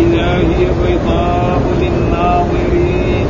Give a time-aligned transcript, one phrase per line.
[0.00, 3.26] فإذا هي بيضاء للناظرين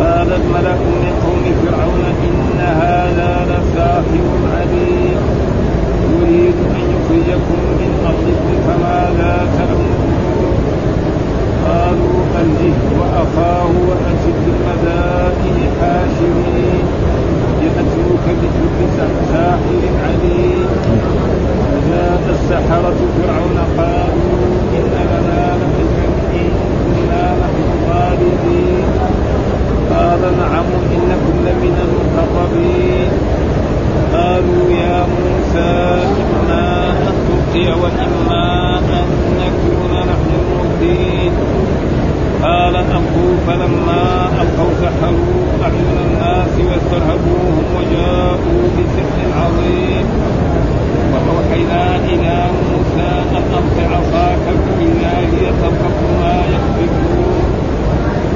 [0.00, 4.24] قال الملأ من قوم فرعون إن هذا لساحر
[4.56, 5.20] عليم
[6.12, 10.54] يريد أن يخرجكم من أرضكم فماذا تأمرون
[11.66, 16.84] قالوا أرجه وأخاه وأشد المدائن حاشرين
[17.62, 20.66] يأتوك بكل ساحر عليم
[21.88, 26.50] فجاء السحرة فرعون قالوا إن لنا لأجرا إن
[26.84, 28.84] كنا نحن الغالبين
[29.90, 33.10] قال نعم انكم لمن المقربين
[34.12, 35.98] قالوا يا موسى
[36.34, 39.08] اما ان تلقي واما ان
[39.40, 41.32] نكون نحن الملقين
[42.42, 50.06] قال القوا فلما القوا سحروا اعين الناس واسترهبوهم وجاءوا بسحر عظيم
[51.12, 54.44] واوحينا إلى موسى ان الق عصاك
[54.78, 57.44] فاذا هي تلقف ما يحفظون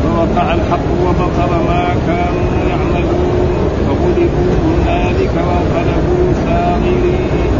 [0.04, 7.52] فوقع الحق وبطل ما كانوا يعملون فغلبوا هنالك وانقلبوا ساغرين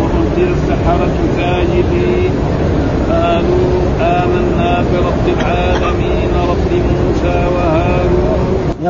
[0.00, 2.30] وألقي السحرة ساجدين
[3.10, 7.46] قالوا آمنا برب العالمين رب موسى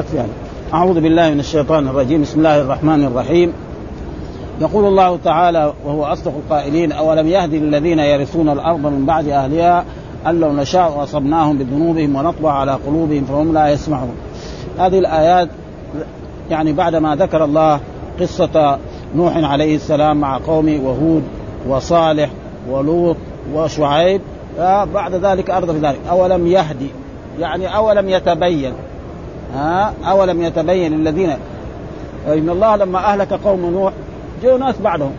[0.06, 0.32] يكفي يعني.
[0.74, 2.22] أعوذ بالله من الشيطان الرجيم.
[2.22, 3.52] بسم الله الرحمن الرحيم.
[4.60, 9.84] يقول الله تعالى وهو أصدق القائلين أولم يهد للذين يرثون الأرض من بعد أهلها
[10.26, 14.14] أن لو نشاء أصبناهم بذنوبهم ونطبع على قلوبهم فهم لا يسمعون.
[14.78, 15.48] هذه الآيات
[16.50, 17.80] يعني بعدما ذكر الله
[18.20, 18.78] قصة
[19.16, 21.22] نوح عليه السلام مع قومه وهود
[21.68, 22.30] وصالح
[22.70, 23.16] ولوط
[23.54, 24.20] وشعيب
[24.94, 25.98] بعد ذلك أرض ذلك.
[26.10, 26.90] أولم يهدي
[27.40, 28.72] يعني أولم يتبين
[29.54, 31.30] ها؟ أولم يتبين الذين
[32.28, 33.92] إن الله لما أهلك قوم نوح
[34.42, 35.12] جاءوا ناس بعدهم.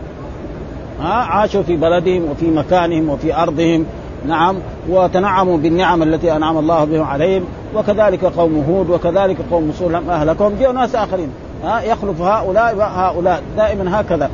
[1.00, 3.86] ها؟ عاشوا في بلدهم وفي مكانهم وفي أرضهم.
[4.26, 4.56] نعم.
[4.88, 7.44] وتنعموا بالنعم التي أنعم الله بهم عليهم.
[7.74, 10.56] وكذلك قوم هود وكذلك قوم صور لما أهلكهم.
[10.60, 11.28] جاءوا ناس آخرين.
[11.64, 14.30] ها؟ يخلف هؤلاء هؤلاء دائما هكذا.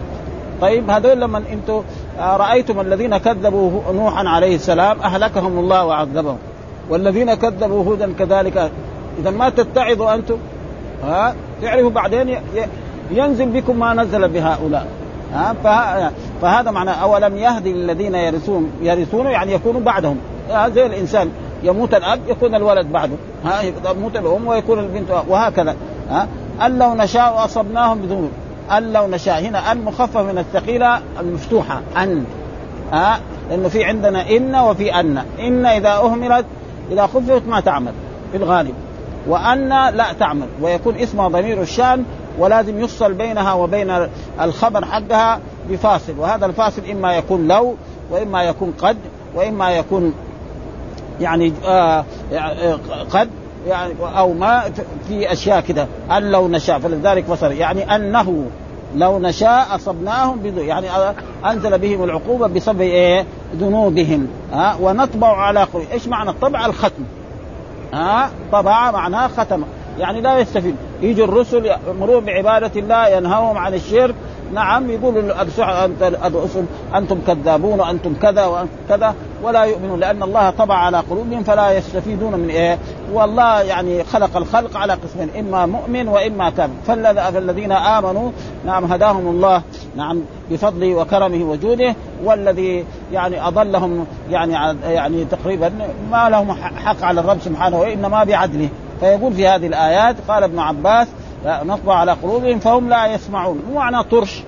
[0.61, 1.83] طيب هذول لما أنتم
[2.21, 6.39] رايتم الذين كذبوا نوحا عليه السلام أهلكهم الله وعذبهم.
[6.91, 8.71] والذين كذبوا هودا كذلك
[9.21, 10.37] إذا ما تتعظوا أنتم
[11.05, 12.37] ها؟ تعرفوا بعدين
[13.11, 14.87] ينزل بكم ما نزل بهؤلاء
[15.33, 15.55] ها؟
[16.43, 20.17] فهذا معنى أولم يهدي للذين يرثون يرثون يعني يكونوا بعدهم
[20.75, 21.31] زي الإنسان
[21.63, 23.15] يموت الأب يكون الولد بعده
[23.45, 25.77] ها؟ يموت الأم ويكون البنت وهكذا
[26.11, 26.29] ها؟
[26.67, 28.31] أن لو نشاء أصبناهم بذنوب
[28.71, 32.25] أن لو نشاء هنا أن مخفف من الثقيلة المفتوحة أن
[32.93, 33.21] ها؟
[33.51, 36.45] لأنه في عندنا إن وفي أن إن إذا أهملت
[36.91, 37.93] إذا خففت ما تعمل
[38.33, 38.75] في الغالب.
[39.29, 42.05] وأن لا تعمل ويكون اسمها ضمير الشأن
[42.39, 44.09] ولازم يفصل بينها وبين
[44.41, 45.41] الخبر حقها
[45.71, 47.75] بفاصل وهذا الفاصل إما يكون لو
[48.11, 48.97] وإما يكون قد
[49.35, 50.15] وإما يكون
[51.21, 52.05] يعني آه
[53.11, 53.29] قد
[53.69, 54.63] يعني أو ما
[55.09, 58.47] في أشياء كده ان لو نشاء فلذلك فصل يعني أنه
[58.95, 60.87] لو نشاء أصبناهم بذو يعني
[61.45, 63.25] أنزل بهم العقوبة بسبب إيه؟
[63.57, 67.05] ذنوبهم ها آه ونطبع على قلوب إيش معنى الطبع الختم
[67.95, 69.65] ها؟ طبع معناه ختم.
[69.99, 70.77] يعني لا يستفيد.
[71.03, 74.15] يجي الرسل يأمرون بعبادة الله ينهوهم عن الشرك
[74.55, 75.43] نعم يقولوا
[76.27, 76.65] الرسل
[76.95, 82.33] أنتم كذابون وأنتم كذا وأنتم كذا ولا يؤمنون لأن الله طبع على قلوبهم فلا يستفيدون
[82.33, 82.79] من إيه؟
[83.13, 88.31] والله يعني خلق الخلق على قسمين إما مؤمن وإما كافر فالذين آمنوا
[88.67, 89.63] نعم هداهم الله
[89.97, 90.21] نعم
[90.51, 94.53] بفضله وكرمه وجوده والذي يعني أضلهم يعني
[94.85, 95.73] يعني تقريبا
[96.11, 96.53] ما لهم
[96.85, 98.69] حق على الرب سبحانه وإنما بعدله.
[99.01, 101.09] فيقول في هذه الآيات قال ابن عباس
[101.47, 103.63] نطبع على قلوبهم فهم لا يسمعون.
[103.69, 104.43] مو معنى طرش.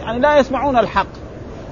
[0.00, 1.06] يعني لا يسمعون الحق.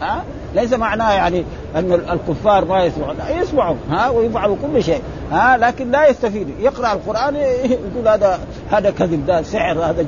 [0.03, 0.23] ها؟
[0.55, 1.45] ليس معناه يعني
[1.77, 3.17] أن الكفار ما يسمعون.
[3.17, 3.79] لا يسمعون.
[3.91, 5.03] ها؟ ويفعلوا كل شيء.
[5.33, 6.49] ها؟ لكن لا يستفيد.
[6.61, 8.39] يقرأ القرآن يقول هذا
[8.71, 10.07] هذا كذب ده سحر هذا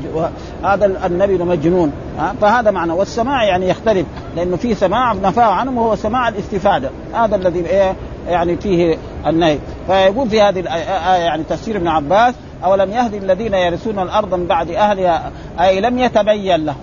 [0.65, 2.93] هذا النبي مجنون ها؟ فهذا معنى.
[2.93, 4.07] والسماع يعني يختلف
[4.37, 6.91] لأنه في سماع نفاه عنه وهو سماع الاستفادة.
[7.15, 7.95] هذا الذي إيه؟
[8.29, 9.59] يعني فيه النهي.
[9.87, 14.71] فيقول في هذه الآية يعني تفسير ابن عباس أولم يهدي الذين يرثون الأرض من بعد
[14.71, 15.31] أهلها؟
[15.61, 16.77] أي لم يتبين لهم.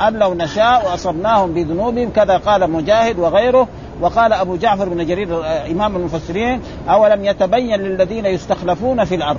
[0.00, 3.68] أن لو نشاء وأصبناهم بذنوبهم كذا قال مجاهد وغيره
[4.00, 9.38] وقال أبو جعفر بن جرير إمام المفسرين أولم يتبين للذين يستخلفون في الأرض؟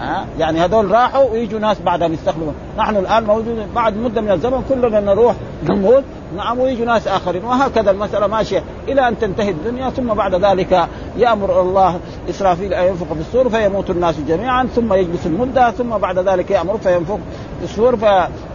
[0.00, 4.64] ها؟ يعني هذول راحوا ويجوا ناس بعدهم يستخلفون نحن الآن موجودين بعد مدة من الزمن
[4.68, 5.34] كلنا نروح
[5.68, 6.04] نموت
[6.36, 7.44] نعم ويجوا ناس آخرين.
[7.44, 12.00] وهكذا المسألة ماشية إلى أن تنتهي الدنيا ثم بعد ذلك يأمر الله
[12.30, 16.78] إسرافيل أن ينفخ في السور فيموت الناس جميعا ثم يجلس المدة ثم بعد ذلك يأمر
[16.78, 17.18] فينفخ
[17.58, 17.96] في السور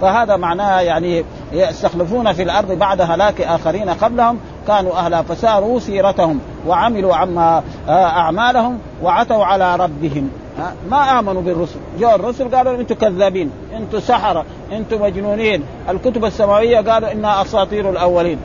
[0.02, 4.40] فهذا معناه يعني يستخلفون في الأرض بعد هلاك آخرين قبلهم.
[4.68, 10.30] كانوا اهلها فساروا سيرتهم وعملوا عما آه، أعمالهم وعتوا على ربهم.
[10.90, 11.80] ما آمنوا بالرسل.
[12.00, 15.64] جاء الرسل قالوا أنتم كذابين أنتم سحرة أنتم مجنونين.
[15.90, 18.38] الكتب السماوية قالوا إنها أساطير الأولين.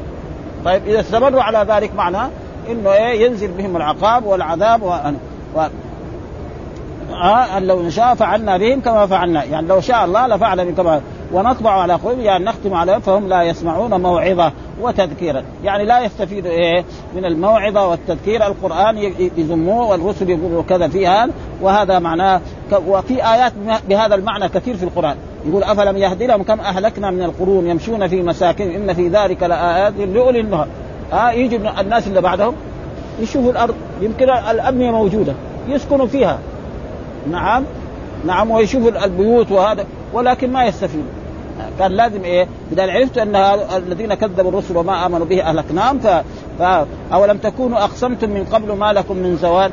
[0.65, 2.29] طيب إذا استمروا على ذلك معناه
[2.71, 4.93] إنه إيه ينزل بهم العقاب والعذاب و...
[5.57, 5.67] و...
[7.23, 9.44] آه لو نشاء فعلنا بهم كما فعلنا.
[9.44, 11.00] يعني لو شاء الله لفعل بهم كما
[11.32, 15.43] ونطبع على قلوبهم يعني نختم على فهم لا يسمعون موعظة وتذكيرا.
[15.65, 16.85] يعني لا يستفيد إيه
[17.17, 18.47] من الموعظة والتذكير.
[18.47, 18.99] القرآن
[19.37, 21.29] يذموه والرسل يقولوا كذا فيها
[21.62, 22.41] وهذا معناه
[22.87, 23.53] وفي آيات
[23.88, 25.17] بهذا المعنى كثير في القرآن.
[25.47, 29.93] يقول أفلم يهدي لهم كم أهلكنا من القرون يمشون في مساكن إن في ذلك لآيات
[29.97, 30.67] لأولي النهى
[31.12, 32.55] ها يجي الناس اللي بعدهم
[33.21, 35.35] يشوفوا الأرض يمكن الابنيه موجودة
[35.69, 36.38] يسكنوا فيها.
[37.31, 37.65] نعم.
[38.27, 41.19] نعم ويشوفوا البيوت وهذا ولكن ما يستفيدوا
[41.79, 43.37] كان لازم إيه؟ اذا عرفت أن
[43.77, 46.07] الذين كذبوا الرسل وما آمنوا به أهلكناهم ف...
[46.59, 46.87] ف...
[47.13, 49.71] اولم تكونوا أقسمتم من قبل ما لكم من زوال؟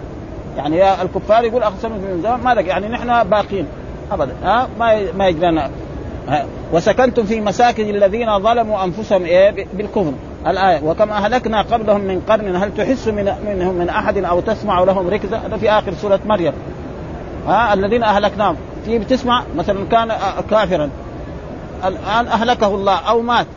[0.58, 3.66] يعني الكفار يقول أقسمتم من زوال ما لك يعني نحن باقين.
[4.12, 4.34] ابدا.
[4.44, 5.70] ها؟ ما ما يجرينا
[6.74, 10.14] وسكنتم في مساكن الذين ظلموا أنفسهم إيه؟ بالكفر.
[10.48, 15.08] الآية وكم أهلكنا قبلهم من قرن هل تحس من منهم من أحد أو تسمع لهم
[15.08, 16.54] ركزة؟ هذا في آخر سورة مريم.
[17.48, 18.56] ها الذين أهلكناهم.
[18.86, 20.12] في بتسمع مثلا كان
[20.50, 20.90] كافرا.
[21.86, 23.48] الآن أهلكه الله أو مات.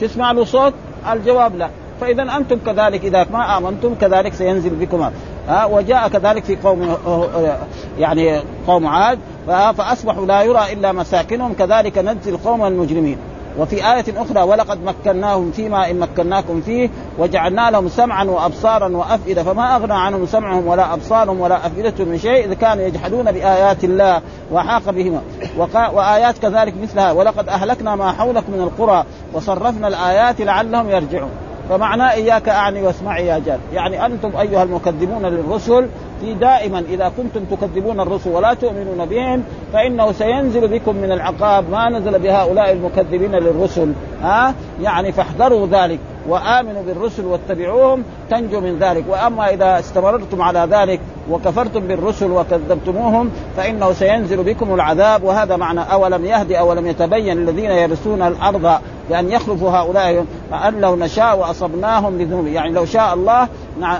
[0.00, 0.72] تسمع له صوت؟
[1.12, 1.68] الجواب لا.
[2.00, 5.10] فإذا أنتم كذلك إذا ما آمنتم كذلك سينزل بكم.
[5.48, 6.96] ها وجاء كذلك في قوم
[7.98, 9.18] يعني قوم عاد.
[9.46, 11.52] فأصبحوا لا يرى إلا مساكنهم.
[11.52, 13.18] كذلك نجزي القوم المجرمين.
[13.58, 19.42] وفي آية أخرى ولقد مكناهم فيما إن مكناكم فيه وجعلنا لهم سمعا وأبصارا وأفئدة.
[19.42, 24.20] فما أغنى عنهم سمعهم ولا أبصارهم ولا أفئدتهم من شيء إذ كانوا يجحدون بآيات الله
[24.52, 25.20] وحاق بهما
[25.92, 31.47] وآيات كذلك مثلها ولقد أهلكنا ما حولكم من القرى وصرفنا الآيات لعلهم يرجعون.
[31.68, 33.58] فمعناه إياك أعني واسمعي يا جار.
[33.72, 35.86] يعني أنتم أيها المكذبون للرسل
[36.20, 41.88] في دائما إذا كنتم تكذبون الرسل ولا تؤمنون بهم فإنه سينزل بكم من العقاب ما
[41.88, 43.92] نزل بهؤلاء المكذبين للرسل.
[44.22, 49.04] ها؟ يعني فاحذروا ذلك وآمنوا بالرسل واتبعوهم تنجوا من ذلك.
[49.08, 51.00] وأما إذا استمررتم على ذلك
[51.30, 55.24] وكفرتم بالرسل وكذبتموهم فإنه سينزل بكم العذاب.
[55.24, 61.38] وهذا معنى أولم يهدي أولم يتبين الذين يرثون الأرض بأن يخلفوا هؤلاء أن لو نشاء
[61.38, 62.46] وأصبناهم بذنوب.
[62.46, 63.48] يعني لو شاء الله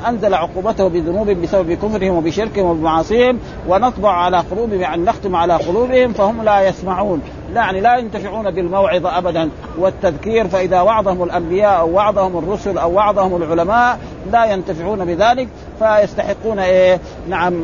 [0.08, 3.38] أنزل عقوبته بذنوب بسبب كفرهم وبشركهم وبمعاصيهم
[3.68, 7.22] ونطبع على قلوبهم يعني نختم على قلوبهم فهم لا يسمعون.
[7.54, 10.48] يعني لا ينتفعون بالموعظة ابدا والتذكير.
[10.48, 13.98] فإذا وعظهم الأنبياء أو وعظهم الرسل أو وعظهم العلماء
[14.32, 15.48] لا ينتفعون بذلك
[15.78, 17.54] فيستحقون إيه؟ نعم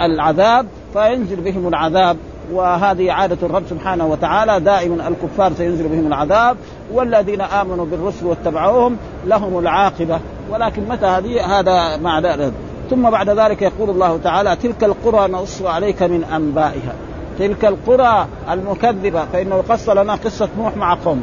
[0.00, 2.16] العذاب فينزل بهم العذاب.
[2.52, 6.56] وهذه عادة الرب سبحانه وتعالى دائما الكفار سينزل بهم العذاب
[6.92, 8.96] والذين آمنوا بالرسل واتبعوهم
[9.26, 10.20] لهم العاقبة.
[10.50, 12.52] ولكن متى هذه هذا مع ذلك
[12.90, 16.94] ثم بعد ذلك يقول الله تعالى تلك القرى نقص عليك من أنبائها.
[17.38, 21.22] تلك القرى المكذبة فإنه قص لنا قصة نوح مع قومه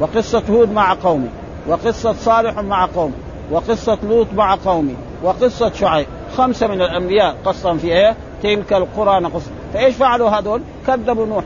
[0.00, 1.28] وقصة هود مع قومه
[1.68, 3.14] وقصة صالح مع قومه
[3.50, 6.06] وقصة لوط مع قومه وقصة شعيب.
[6.36, 9.42] خمسة من الأنبياء قصهم في إيه؟ تلك القرى نقص.
[9.74, 11.44] فإيش فعلوا هذول؟ كذبوا نوح.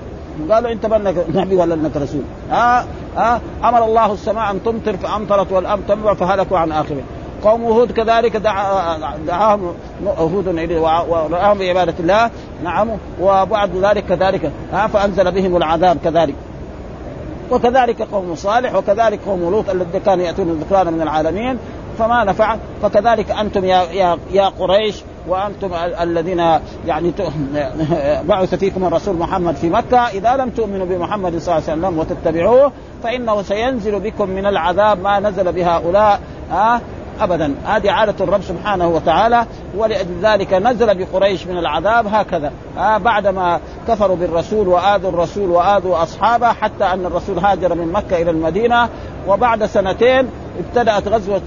[0.50, 2.22] قالوا انت بانك نبي ولا انك رسول.
[2.50, 7.02] ها ها أمر الله السماء ان تمطر فامطرت والارض تنبع فهلكوا عن اخرهم
[7.44, 9.74] قوم هود كذلك دعا دعاهم
[10.06, 10.48] هود
[11.08, 12.30] ورآهم بعبادة الله.
[12.64, 12.88] نعم
[13.20, 16.34] وبعد ذلك كذلك ها فأنزل بهم العذاب كذلك.
[17.50, 21.58] وكذلك قوم صالح وكذلك قوم لوط الذين كانوا يأتون الذكران من العالمين.
[21.98, 25.70] فما نفع فكذلك أنتم يا, يا, يا قريش وأنتم
[26.00, 26.38] الذين
[26.86, 27.12] يعني
[28.28, 29.98] بعث فيكم الرسول محمد في مكة.
[29.98, 32.72] إذا لم تؤمنوا بمحمد صلى الله عليه وسلم وتتبعوه
[33.02, 36.20] فإنه سينزل بكم من العذاب ما نزل بهؤلاء
[36.50, 36.80] ها
[37.20, 37.54] ابدا.
[37.66, 39.46] هذه عادة الرب سبحانه وتعالى
[39.76, 46.52] ولأجل ذلك نزل بقريش من العذاب هكذا آه بعدما كفروا بالرسول وآذوا الرسول وآذوا أصحابه
[46.52, 48.88] حتى أن الرسول هاجر من مكة إلى المدينة
[49.28, 51.40] وبعد سنتين ابتدأت غزوة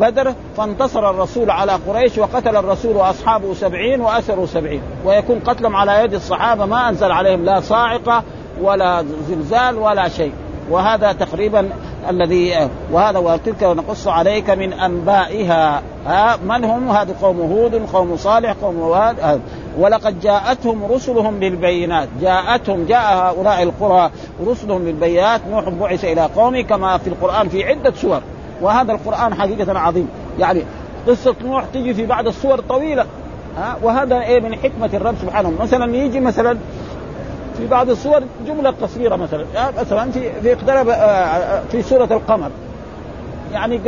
[0.00, 4.82] بدر فانتصر الرسول على قريش وقتل الرسول وأصحابه سبعين وأسروا سبعين.
[5.04, 8.22] ويكون قتلهم على يد الصحابة ما أنزل عليهم لا صاعقة
[8.62, 10.32] ولا زلزال ولا شيء.
[10.70, 11.70] وهذا تقريبا
[12.08, 15.82] الذي وهذا وتلك نقص عليك من أنبائها.
[16.06, 19.40] ها من هم؟ هذا قوم هود قوم صالح قوم واد
[19.78, 24.10] ولقد جاءتهم رسلهم بالبينات جاءتهم جاء هؤلاء القرى
[24.46, 28.20] رسلهم بالبينات نوح بعث إلى قومه كما في القرآن في عدة سور.
[28.62, 30.08] وهذا القرآن حقيقة عظيم.
[30.38, 30.62] يعني
[31.08, 33.06] قصة نوح تجي في بعض السور طويلة.
[33.58, 35.52] ها وهذا إيه من حكمة الرب سبحانه.
[35.60, 36.58] مثلا يجي مثلا
[37.60, 39.44] في بعض الصور جملة قصيرة مثلا.
[39.54, 42.50] يعني مثلا في في اقترب آه، آه، في سورة القمر.
[43.52, 43.80] يعني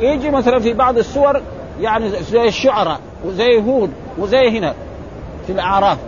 [0.00, 1.40] يجي مثلا في بعض السور
[1.80, 4.74] يعني زي الشعراء وزي هود وزي هنا
[5.46, 5.98] في الأعراف.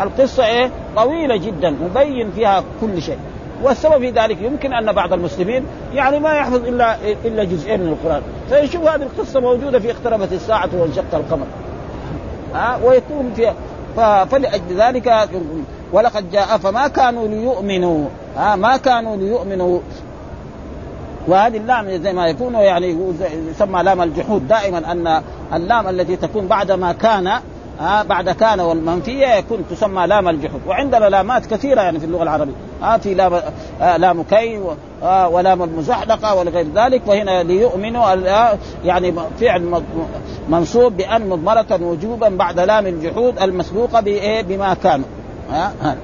[0.00, 3.18] القصة إيه؟ طويلة جدا مبين فيها كل شيء.
[3.62, 5.64] والسبب في ذلك يمكن أن بعض المسلمين
[5.94, 8.22] يعني ما يحفظ إلا إلا جزئين من القرآن.
[8.48, 11.46] فيشوف هذه القصة موجودة في اقتربت الساعة وانشق القمر.
[12.54, 13.54] ها؟ ويكون فيها.
[14.24, 15.28] فلأجل ذلك
[15.92, 18.04] ولقد جاء فما كانوا ليؤمنوا.
[18.36, 19.80] ها ما كانوا ليؤمنوا.
[21.28, 22.96] وهذه اللام زي ما يكون يعني
[23.50, 24.48] يسمى لام الجحود.
[24.48, 25.22] دائما أن
[25.54, 27.26] اللام التي تكون بعد ما كان
[27.80, 30.60] ها بعد كان والمنفية يكون تسمى لام الجحود.
[30.66, 32.52] وعندنا لامات كثيرة يعني في اللغة العربية.
[32.82, 33.40] ها في لام
[33.82, 34.60] آه لام كي
[35.02, 37.02] ولام المزحلقة ولغير ذلك.
[37.06, 38.04] وهنا ليؤمنوا
[38.84, 39.82] يعني فعل
[40.48, 45.06] منصوب بأن مضمرة وجوبا بعد لام الجحود المسبوقة بإيه؟ بما كانوا.
[45.52, 45.96] ها؟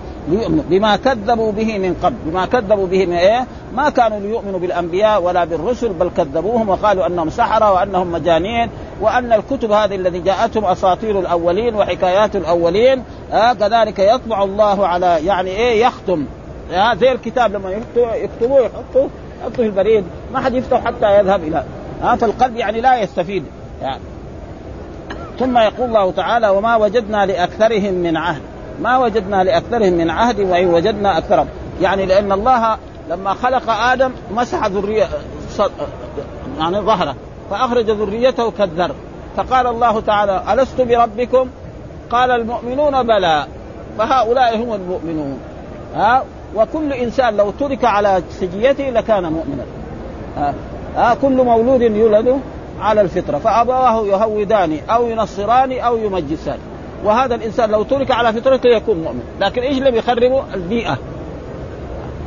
[0.71, 2.17] بما كذبوا به من قبل.
[2.27, 7.31] بما كذبوا به من إيه؟ ما كانوا ليؤمنوا بالأنبياء ولا بالرسل بل كذبوهم وقالوا أنهم
[7.31, 13.03] سحرة وأنهم مجانين وأن الكتب هذه التي جاءتهم أساطير الأولين وحكايات الأولين
[13.33, 16.27] آه كذلك يطبع الله على يعني إيه؟ يختم.
[16.73, 19.09] آه زي الكتاب لما يكتبوه يحطوه
[19.41, 20.05] يحطوه في البريد.
[20.33, 21.65] ما حد يفتح حتى يذهب إلى
[22.03, 23.45] آه فالقلب يعني لا يستفيد.
[23.83, 24.03] يعني.
[25.39, 28.43] ثم يقول الله تعالى وما وجدنا لأكثرهم من عهد.
[28.83, 31.47] ما وجدنا لأكثرهم من عهد وإن وجدنا أكثرهم.
[31.81, 32.77] يعني لأن الله
[33.11, 35.09] لما خلق آدم مسح ذريه
[36.59, 37.15] يعني ظهره
[37.51, 38.91] فأخرج ذريته كالذر.
[39.37, 41.49] فقال الله تعالى ألست بربكم؟
[42.11, 43.47] قال المؤمنون بلى.
[43.99, 45.39] فهؤلاء هم المؤمنون.
[45.95, 46.25] ها؟
[46.57, 49.65] وكل إنسان لو ترك على سجيته لكان مؤمنا.
[50.37, 50.55] ها,
[50.97, 52.41] ها؟ كل مولود يولد
[52.81, 56.59] على الفطرة فأبواه يهودان أو ينصران أو يمجسان.
[57.05, 59.23] وهذا الإنسان لو ترك على فطرته يكون مؤمن.
[59.41, 60.99] لكن إيش اللي بيخربه البيئة.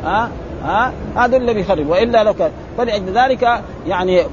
[0.06, 0.30] ها؟
[0.64, 2.52] ها؟ هذا اللي بيخرب وإلا لو كان.
[2.78, 4.24] فلأجل ذلك يعني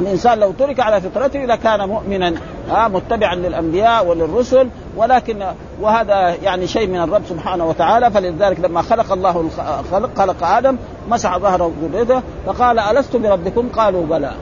[0.00, 2.34] الإنسان لو ترك على فطرته لكان مؤمنا
[2.70, 4.68] ها؟ متبعا للأنبياء وللرسل.
[4.96, 5.44] ولكن
[5.80, 8.10] وهذا يعني شيء من الرب سبحانه وتعالى.
[8.10, 9.48] فلذلك لما خلق الله
[9.92, 10.76] خلق, خلق آدم
[11.08, 14.32] مسح ظهره ذريته فقال ألست بربكم؟ قالوا بلى.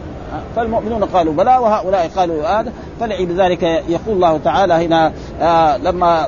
[0.57, 6.27] فالمؤمنون قالوا بلى وهؤلاء قالوا هذا فلذلك يقول الله تعالى هنا آه لما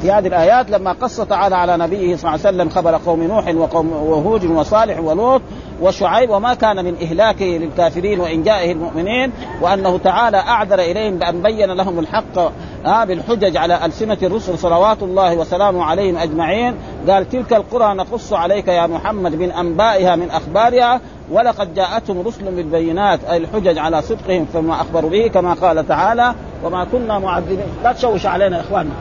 [0.00, 3.48] في هذه الآيات لما قص تعالى على نبيه صلى الله عليه وسلم خبر قوم نوح
[3.54, 5.42] وقوم وهود وصالح ولوط
[5.80, 11.98] وشعيب وما كان من اهلاكه للكافرين وانجائه المؤمنين وأنه تعالى أعذر إليهم بأن بين لهم
[11.98, 12.38] الحق
[12.86, 16.74] آه بالحجج على ألسنة الرسل صلوات الله وسلامه عليهم أجمعين.
[17.08, 21.00] قال تلك القرى نقص عليك يا محمد من أنبائها من أخبارها
[21.30, 26.84] ولقد جاءتهم رسل بالبينات أي الحجج على صدقهم فما أخبروا به كما قال تعالى وما
[26.84, 27.66] كنا معذبين.
[27.84, 28.92] لا تشوش علينا يا إخواننا.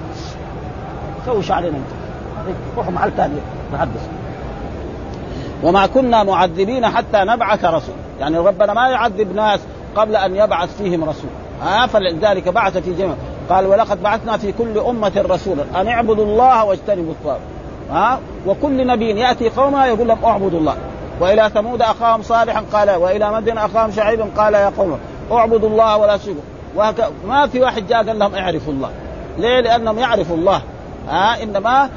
[1.27, 1.91] شوش علينا انت.
[2.77, 3.35] روحوا محل ثاني
[3.73, 4.07] تحدث
[5.63, 7.95] وما كنا معذبين حتى نبعث رسول.
[8.19, 9.59] يعني ربنا ما يعذب ناس
[9.95, 11.29] قبل أن يبعث فيهم رسول.
[11.63, 13.13] آه فلذلك بعث في جمع
[13.49, 15.63] قال ولقد بعثنا في كل أمة رسولا.
[15.75, 17.41] أن اعبدوا الله واجتنبوا الطاغوت.
[17.91, 20.75] ها؟ وكل نبي يأتي قومه يقول لهم اعبدوا الله.
[21.19, 24.99] وإلى ثمود أخاهم صالحا قال وإلى مدين أخاهم شعيبا قال يا قوم
[25.31, 26.41] اعبدوا الله ولا تشركوا.
[27.27, 28.89] ما في واحد جاء قال لهم اعرفوا الله.
[29.37, 30.61] ليه؟ لأنهم يعرفوا الله.
[31.07, 31.89] ها إنما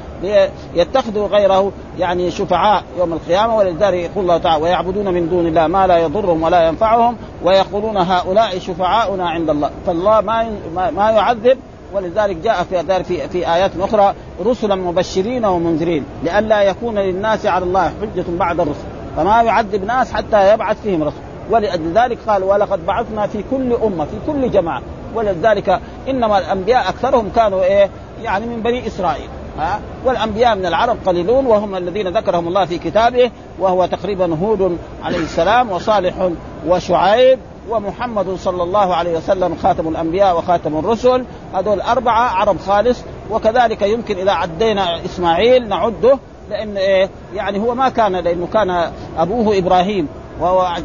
[0.73, 3.57] يتخذوا غيره يعني شفعاء يوم القيامة.
[3.57, 8.59] ولذلك يقول الله تعالى ويعبدون من دون الله ما لا يضرهم ولا ينفعهم ويقولون هؤلاء
[8.59, 9.69] شفعاؤنا عند الله.
[9.85, 10.49] فالله ما
[10.91, 11.57] ما يعذب.
[11.93, 14.13] ولذلك جاء في في, في آيات أخرى
[14.45, 18.85] رسلا مبشرين ومنذرين لئلا يكون للناس على الله حجة بعد الرسل.
[19.17, 21.21] فما يعذب ناس حتى يبعث فيهم رسل.
[21.49, 24.81] ولأجل ذلك قال ولقد بعثنا في كل أمة في كل جماعة
[25.15, 27.89] ولذلك إنما الأنبياء أكثرهم كانوا إيه؟
[28.23, 29.29] يعني من بني إسرائيل.
[29.59, 35.17] ها؟ والأنبياء من العرب قليلون وهم الذين ذكرهم الله في كتابه وهو تقريبا هود عليه
[35.17, 36.29] السلام وصالح
[36.67, 37.39] وشعيب
[37.69, 41.25] ومحمد صلى الله عليه وسلم خاتم الأنبياء وخاتم الرسل.
[41.53, 43.01] هذول أربعة عرب خالص.
[43.31, 46.17] وكذلك يمكن إذا عدينا إسماعيل نعده
[46.49, 50.07] لأن إيه؟ يعني هو ما كان لأنه كان أبوه إبراهيم.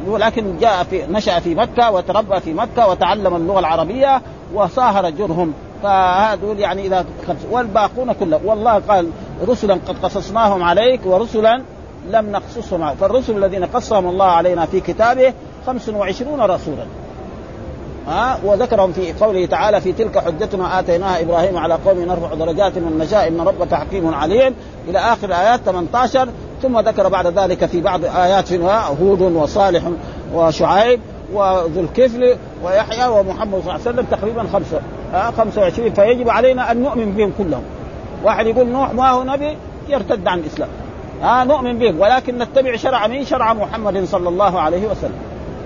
[0.07, 4.23] ولكن جاء في نشأ في مكة وتربى في مكة وتعلم اللغة العربية
[4.55, 5.53] وصاهر جرهم.
[5.83, 7.05] فهذول يعني إذا
[7.51, 9.11] والباقون كلهم والله قال
[9.49, 11.63] رسلا قد قصصناهم عليك ورسلا
[12.11, 12.83] لم نقصصهم.
[12.83, 15.33] عليك فالرسل الذين قصهم الله علينا في كتابه
[15.67, 16.85] 25 رسولا.
[18.09, 22.99] ها؟ وذكرهم في قوله تعالى في تلك حجتنا آتيناها إبراهيم على قوم نرفع درجات من
[22.99, 24.55] نشاء إن ربك حكيم عليم.
[24.89, 26.29] إلى آخر ايات 18
[26.63, 28.53] ثم ذكر بعد ذلك في بعض ايات
[29.01, 29.83] هود وصالح
[30.35, 31.01] وشعيب
[31.33, 34.81] وذو الكفل ويحيى ومحمد صلى الله عليه وسلم تقريبا خمسة
[35.13, 37.63] ها 25 فيجب علينا أن نؤمن بهم كلهم.
[38.25, 39.57] واحد يقول نوح ما هو نبي؟
[39.89, 40.69] يرتد عن الإسلام.
[41.23, 45.19] ها نؤمن بهم ولكن نتبع شرع مين؟ شرع محمد صلى الله عليه وسلم.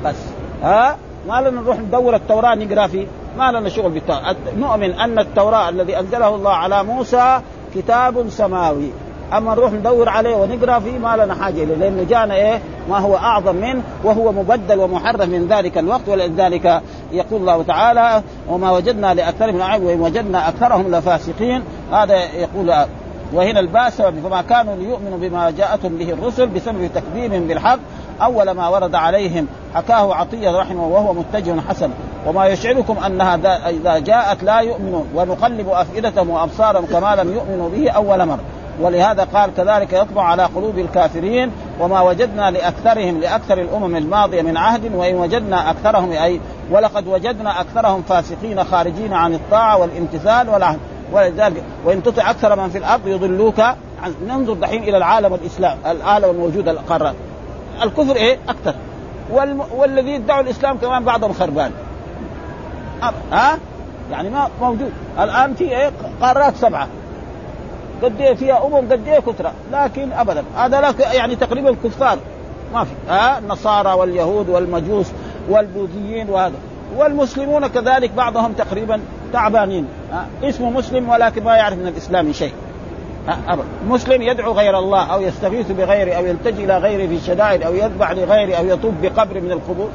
[0.04, 0.16] بس
[0.62, 0.96] ها
[1.28, 3.06] ما لنا نروح ندور التوراة نقرأ فيه.
[3.38, 4.36] ما لنا شغل بالتوراة.
[4.58, 7.40] نؤمن أن التوراة الذي أنزله الله على موسى
[7.74, 8.90] كتاب سماوي.
[9.32, 13.16] أما نروح ندور عليه ونقرأ فيه ما لنا حاجة إليه لأنه جانا إيه؟ ما هو
[13.16, 16.82] أعظم منه وهو مبدل ومحرف من ذلك الوقت ولذلك
[17.12, 21.62] يقول الله تعالى وما وجدنا لأكثرهم من عيب وإن وجدنا أكثرهم لفاسقين.
[21.92, 22.74] هذا يقول
[23.32, 27.78] وهنا الباء سبب فما كانوا ليؤمنوا بما جاءتهم به الرسل بسبب تكذيبهم بالحق
[28.22, 31.90] أول ما ورد عليهم حكاه عطية رحمه وهو متجه حسن.
[32.26, 33.34] وما يشعركم أنها
[33.70, 38.40] إذا جاءت لا يؤمنون ونقلب أفئدتهم وأبصارهم كما لم يؤمنوا به أول مرة.
[38.80, 44.94] ولهذا قال كذلك يطبع على قلوب الكافرين وما وجدنا لأكثرهم لأكثر الأمم الماضية من عهد
[44.94, 46.40] وإن وجدنا أكثرهم أي
[46.70, 50.78] ولقد وجدنا أكثرهم فاسقين خارجين عن الطاعة والامتثال والعهد.
[51.12, 53.60] ولذلك وإن تطع أكثر من في الأرض يضلوك
[54.02, 57.14] عن ننظر دحين إلى العالم الإسلام العالم الموجود القارات
[57.82, 58.74] الكفر إيه؟ أكثر.
[59.30, 59.62] والم...
[59.76, 61.72] والذي يدعوا الإسلام كمان بعضهم خربان.
[63.32, 63.58] ها؟
[64.10, 64.92] يعني ما موجود.
[65.20, 65.90] الآن في إيه؟
[66.20, 66.88] قارات سبعة.
[68.02, 70.44] قد إيه فيها أمم قد إيه كثره لكن ابدا.
[70.56, 72.18] هذا لك يعني تقريبا كفار.
[72.74, 72.90] ما في.
[73.08, 75.06] ها؟ النصارى واليهود والمجوس
[75.48, 76.54] والبوذيين وهذا.
[76.96, 79.00] والمسلمون كذلك بعضهم تقريبا
[79.32, 79.86] تعبانين.
[80.42, 82.52] اسمه مسلم ولكن ما يعرف من الإسلام شيء.
[83.48, 83.64] أبدا.
[83.88, 88.10] مسلم يدعو غير الله أو يستغيث بغيره أو يلتجي إلى غيره في الشدائد أو يذبح
[88.10, 89.88] لغيره أو يطوف بقبر من القبور.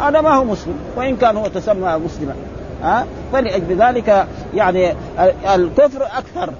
[0.00, 0.74] هذا ما هو مسلم.
[0.96, 2.34] وإن كان هو تسمى مسلما.
[2.82, 4.94] ها؟ فلأجل ذلك يعني
[5.54, 6.52] الكفر أكثر.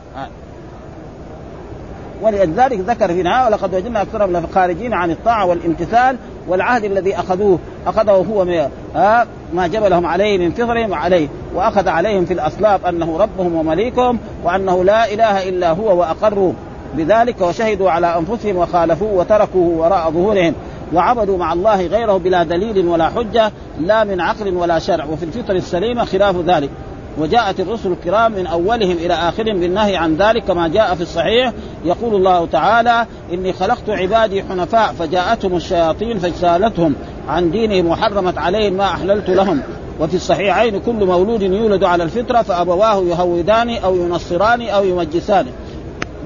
[2.23, 6.17] ولذلك ذكر نهاية ولقد وجدنا أكثرهم خارجين عن الطاعة والامتثال
[6.49, 7.59] والعهد الذي أخذوه.
[7.87, 13.55] أخذه هو ها ما جبلهم عليه من فطرهم عليه وأخذ عليهم في الاصلاب أنه ربهم
[13.55, 16.53] ومليكهم وأنه لا إله إلا هو وأقروا
[16.97, 20.55] بذلك وشهدوا على أنفسهم وخالفوه وتركوه وراء ظهورهم
[20.93, 25.05] وعبدوا مع الله غيره بلا دليل ولا حجة لا من عقل ولا شرع.
[25.05, 26.71] وفي الفطر السليمة خلاف ذلك.
[27.19, 31.53] وجاءت الرسل الكرام من أولهم إلى آخرهم بالنهي عن ذلك كما جاء في الصحيح.
[31.85, 36.95] يقول الله تعالى إني خلقت عبادي حنفاء فجاءتهم الشياطين فاجتالتهم
[37.29, 39.63] عن دينهم وحرمت عليهم ما أحللت لهم.
[40.01, 45.47] وفي الصحيحين كل مولود يولد على الفطرة فأبواه يهودان أو ينصران أو يمجسان.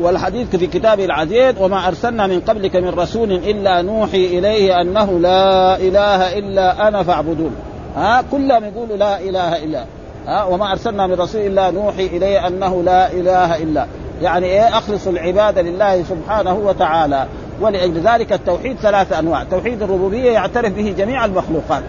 [0.00, 5.76] والحديث في كتابه العزيز وما أرسلنا من قبلك من رسول إلا نوحي إليه أنه لا
[5.76, 7.56] إله إلا أنا فاعبدون.
[7.96, 9.84] ها كلهم يقولوا لا إله إلا
[10.26, 13.86] ها وما أرسلنا من رسول إلا نوحي إليه أنه لا إله إلا
[14.22, 17.26] يعني إيه؟ أخلص العبادة لله سبحانه وتعالى.
[17.60, 19.44] ولأجل ذلك التوحيد ثلاثة أنواع.
[19.44, 21.82] توحيد الربوبية يعترف به جميع المخلوقات.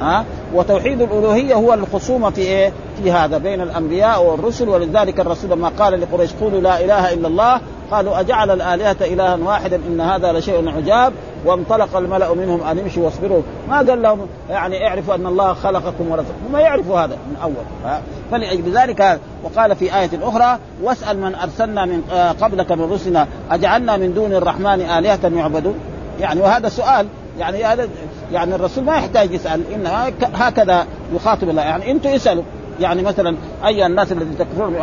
[0.00, 4.68] ها؟ وتوحيد الألوهية هو الخصومة في إيه؟ في هذا بين الأنبياء والرسل.
[4.68, 9.80] ولذلك الرسول لما قال لقريش قولوا لا إله إلا الله قالوا أجعل الآلهة إلها واحدا
[9.88, 11.12] إن هذا لشيء عجاب
[11.44, 13.42] وانطلق الملأ منهم أن امشوا واصبروا.
[13.68, 16.52] ما قال لهم يعني اعرفوا أن الله خلقكم ورزقكم.
[16.52, 18.00] ما يعرفوا هذا من أول.
[18.30, 23.96] فلأجل ذلك وقال في آية أخرى واسأل من أرسلنا من آه، قبلك من رسلنا أجعلنا
[23.96, 25.74] من دون الرحمن آلهة يعبدون؟
[26.20, 27.06] يعني وهذا سؤال.
[27.38, 27.88] يعني هذا
[28.32, 29.62] يعني الرسول ما يحتاج يسأل.
[29.74, 31.62] إنما هكذا يخاطب الله.
[31.62, 32.42] يعني أنتم اسألوا.
[32.80, 33.36] يعني مثلا
[33.66, 34.76] أي الناس الذين تكفرون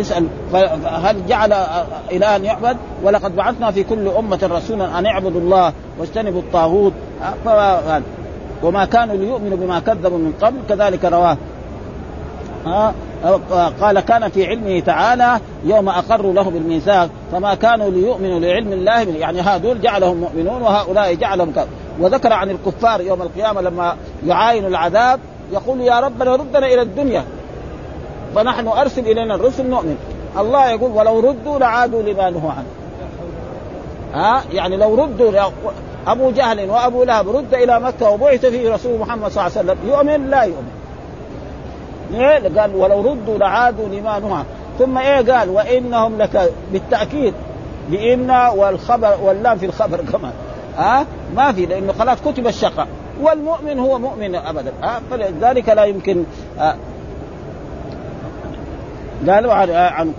[0.00, 0.26] اسأل
[0.84, 1.52] هل جعل
[2.12, 6.92] الها يعبد؟ ولقد بعثنا في كل أمة رسولا أن اعبدوا الله واجتنبوا الطاغوت.
[8.62, 11.36] وما كانوا ليؤمنوا بما كذبوا من قبل كذلك رواه.
[12.66, 12.94] ها
[13.80, 19.40] قال كان في علمه تعالى يوم أقروا له بالميثاق فما كانوا ليؤمنوا لعلم الله يعني
[19.40, 21.68] هذول جعلهم مؤمنون وهؤلاء جعلهم كذب
[22.00, 25.20] وذكر عن الكفار يوم القيامة لما يعاينوا العذاب
[25.54, 27.24] يقول يا ربنا ردنا إلى الدنيا.
[28.34, 29.96] فنحن أرسل إلينا الرسل نؤمن.
[30.38, 32.66] الله يقول ولو ردوا لعادوا لما نهوا عنه.
[34.14, 35.50] ها؟ يعني لو ردوا
[36.06, 39.78] أبو جهل وأبو لهب رد إلى مكة وبعث فيه رسول محمد صلى الله عليه وسلم
[39.88, 40.72] يؤمن؟ لا يؤمن.
[42.10, 44.42] ليه؟ قال ولو ردوا لعادوا لما نهى
[44.78, 47.34] ثم إيه قال؟ وإنهم لك بالتأكيد
[47.90, 50.32] بإن والخبر واللام في الخبر كمان.
[50.76, 52.88] ها؟ ما في لأنه خلاص كتب الشقاء
[53.20, 54.72] والمؤمن هو مؤمن ابدا.
[54.82, 56.24] أه؟ فلذلك لا يمكن
[56.58, 56.76] أه
[59.28, 60.12] قالوا عن عن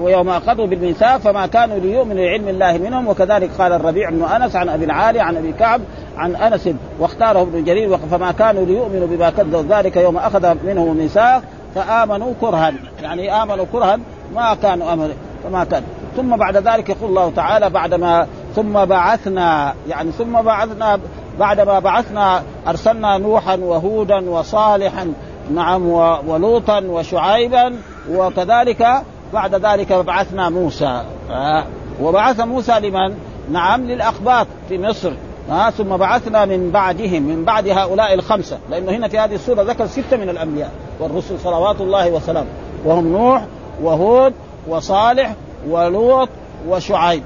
[0.00, 3.08] ويوم أخذوا بالميثاق فما كانوا ليؤمنوا لعلم الله منهم.
[3.08, 5.80] وكذلك قال الربيع بن أنس عن أبي العالي عن أبي كعب
[6.16, 6.68] عن أنس
[6.98, 9.62] واختاره ابن جرير فما كانوا ليؤمنوا بما كذبوا.
[9.68, 11.42] ذلك يوم أخذ منهم الميثاق
[11.74, 12.72] فآمنوا كرها.
[13.02, 13.98] يعني آمنوا كرها
[14.34, 15.82] ما كانوا امنوا فما كان.
[16.16, 20.98] ثم بعد ذلك يقول الله تعالى بعدما ثم بعثنا يعني ثم بعثنا
[21.38, 25.12] بعدما بعثنا أرسلنا نوحا وهودا وصالحا
[25.54, 25.88] نعم
[26.28, 27.76] ولوطا وشعيبا
[28.10, 31.02] وكذلك بعد ذلك بعثنا موسى.
[31.30, 31.64] آه
[32.02, 33.14] وبعث موسى لمن؟
[33.50, 35.12] نعم للأخباط في مصر.
[35.50, 38.58] آه ثم بعثنا من بعدهم من بعد هؤلاء الخمسة.
[38.70, 40.70] لأنه هنا في هذه السورة ذكر ستة من الأنبياء.
[41.00, 42.48] والرسل صلوات الله وسلامه.
[42.84, 43.44] وهم نوح
[43.82, 44.32] وهود
[44.68, 45.34] وصالح
[45.68, 46.28] ولوط
[46.68, 47.22] وشعيب.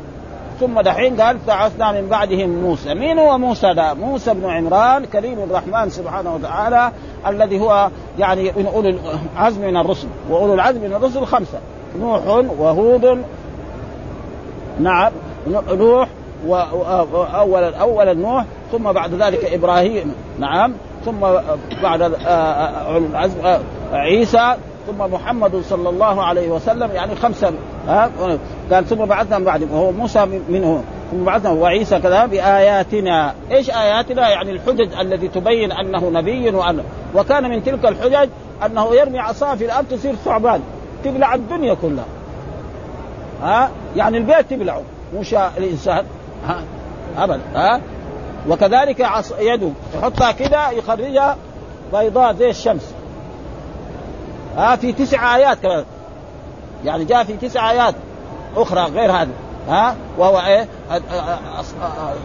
[0.61, 2.95] ثم دحين قال بعثنا من بعدهم موسى.
[2.95, 6.93] مين هو موسى ده؟ موسى بن عمران كريم الرحمن سبحانه وتعالى
[7.27, 8.99] الذي هو يعني من أولي
[9.37, 10.09] العزم من الرسل.
[10.31, 11.59] واولو العزم من الرسل خمسة.
[12.01, 12.27] نوح
[12.59, 13.25] وهود
[14.81, 15.13] نعم
[15.71, 16.09] نوح
[16.47, 20.15] واولا اولا نوح ثم بعد ذلك إبراهيم.
[20.39, 20.73] نعم
[21.05, 21.21] ثم
[21.83, 23.61] بعد العزم
[23.93, 24.55] عيسى
[24.89, 27.53] ثم محمد صلى الله عليه وسلم يعني خمسة
[27.89, 28.11] ها؟
[28.73, 30.83] قال ثم بعثنا من بعد وهو موسى منه.
[31.11, 33.35] ثم بعثنا وعيسى كذا بآياتنا.
[33.51, 36.83] إيش آياتنا؟ يعني الحجج التي تبين أنه نبي وأنه
[37.15, 38.29] وكان من تلك الحجج
[38.67, 40.61] أنه يرمي عصاه في الأرض تصير ثعبان
[41.05, 42.07] تبلع الدنيا كلها.
[43.43, 44.83] ها؟ يعني البيت تبلعه
[45.15, 46.05] مش الإنسان.
[46.47, 46.63] ها؟
[47.19, 47.81] أبدا ها؟
[48.49, 51.37] وكذلك عص يده يحطها كده يخرجها
[51.93, 52.95] بيضاء زي الشمس.
[54.57, 55.85] ها في تسع آيات كمان.
[56.85, 57.95] يعني جاء في تسع آيات
[58.57, 59.29] أخرى غير هذه.
[59.69, 60.69] ها؟ وهو إيه؟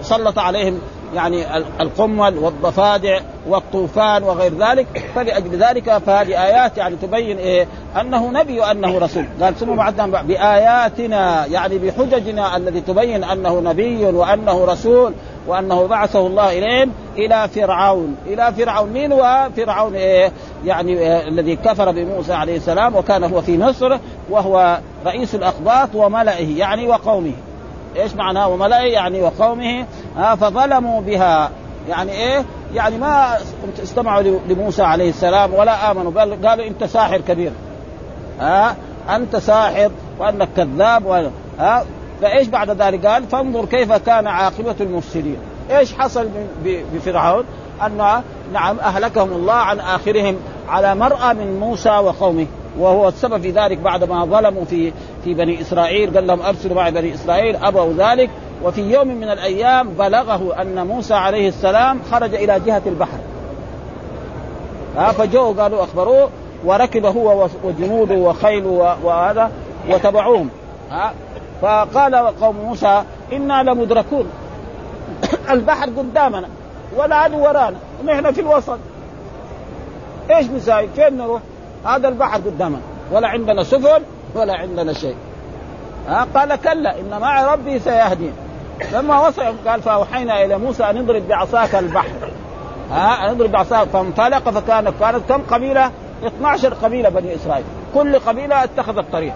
[0.02, 0.82] سلط عليهم
[1.16, 4.88] يعني القمل والضفادع والطوفان وغير ذلك.
[5.16, 7.68] فلأجل ذلك فهذه آيات يعني تبين إيه؟
[8.02, 9.26] أنه نبي وأنه رسول.
[9.42, 15.14] قال ثم بعدنا بآياتنا يعني بحججنا التي تبين أنه نبي وأنه رسول.
[15.48, 18.16] وأنه بعثه الله إليهم إلى فرعون.
[18.26, 18.90] إلى فرعون.
[18.90, 20.32] مين هو؟ فرعون إيه؟
[20.66, 23.98] يعني إيه؟ الذي كفر بموسى عليه السلام وكان هو في مصر
[24.30, 27.34] وهو رئيس الاقباط وملئه يعني وقومه.
[27.96, 29.86] إيش معناه وملئه؟ يعني وقومه.
[30.18, 31.50] آه فظلموا بها.
[31.90, 33.38] يعني إيه؟ يعني ما
[33.84, 37.52] استمعوا لموسى عليه السلام ولا آمنوا بل قالوا أنت ساحر كبير.
[38.40, 38.76] ها آه
[39.16, 41.28] أنت ساحر وأنك كذاب و...
[41.60, 41.84] آه
[42.24, 45.38] فايش بعد ذلك؟ قال فانظر كيف كان عاقبة المفسدين.
[45.72, 46.30] إيش حصل
[46.94, 47.44] بفرعون؟
[47.86, 48.22] أن
[48.54, 50.36] نعم أهلكهم الله عن آخرهم
[50.70, 52.46] على مرأى من موسى وقومه
[52.80, 54.92] وهو السبب في ذلك بعد ما ظلموا في
[55.24, 58.30] في بني إسرائيل قال لهم أرسلوا معي بني إسرائيل أبوا ذلك.
[58.64, 63.18] وفي يوم من الأيام بلغه أن موسى عليه السلام خرج إلى جهة البحر.
[65.12, 66.30] فجاءوا قالوا أخبروه
[66.66, 69.52] وركب هو وجنوده وخيله وهذا
[69.90, 70.50] وتبعوهم.
[71.64, 74.30] فقال قوم موسى إنا لمدركون.
[75.50, 76.48] البحر قدامنا
[76.96, 78.78] والعدو ورانا ونحن في الوسط.
[80.32, 81.42] إيش نساوي؟ فين نروح؟
[81.86, 82.80] هذا البحر قدامنا
[83.12, 84.02] ولا عندنا سفن
[84.36, 85.16] ولا عندنا شيء.
[86.08, 88.34] ها؟ قال كلا إن معي ربي سيهدين
[88.94, 92.32] لما وصل قال فأوحينا إلى موسى أن اضرب بعصاك البحر.
[92.92, 93.88] ها؟ اضرب بعصاك.
[93.88, 95.92] فانطلق فكان كانت كم قبيلة؟
[96.24, 97.66] 12 قبيلة بني إسرائيل.
[97.94, 99.34] كل قبيلة اتخذت طريق.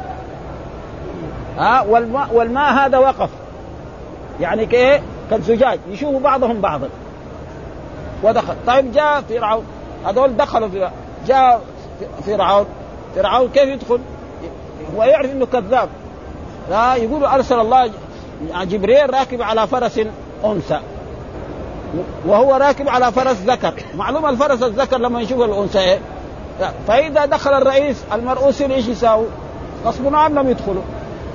[1.57, 3.29] ها والماء, والماء هذا وقف.
[4.39, 5.79] يعني كايه كالزجاج.
[5.89, 6.89] يشوفوا بعضهم بعضا.
[8.23, 8.55] ودخل.
[8.67, 9.63] طيب جاء فرعون.
[10.05, 10.89] هذول دخلوا في
[11.27, 11.61] جاء
[12.25, 12.65] فرعون.
[13.15, 13.99] فرعون كيف يدخل؟
[14.95, 15.89] هو يعرف إنه كذاب.
[16.69, 17.91] لا يقول أرسل الله
[18.53, 20.01] جبريل راكب على فرس
[20.45, 20.79] أنثى.
[22.25, 23.73] وهو راكب على فرس ذكر.
[23.95, 25.99] معلوم الفرس الذكر لما يشوف الأنثى إيه؟
[26.87, 29.27] فإذا دخل الرئيس المرؤوسين إيش يساووا؟
[29.85, 30.81] غصب عنهم يدخلوا.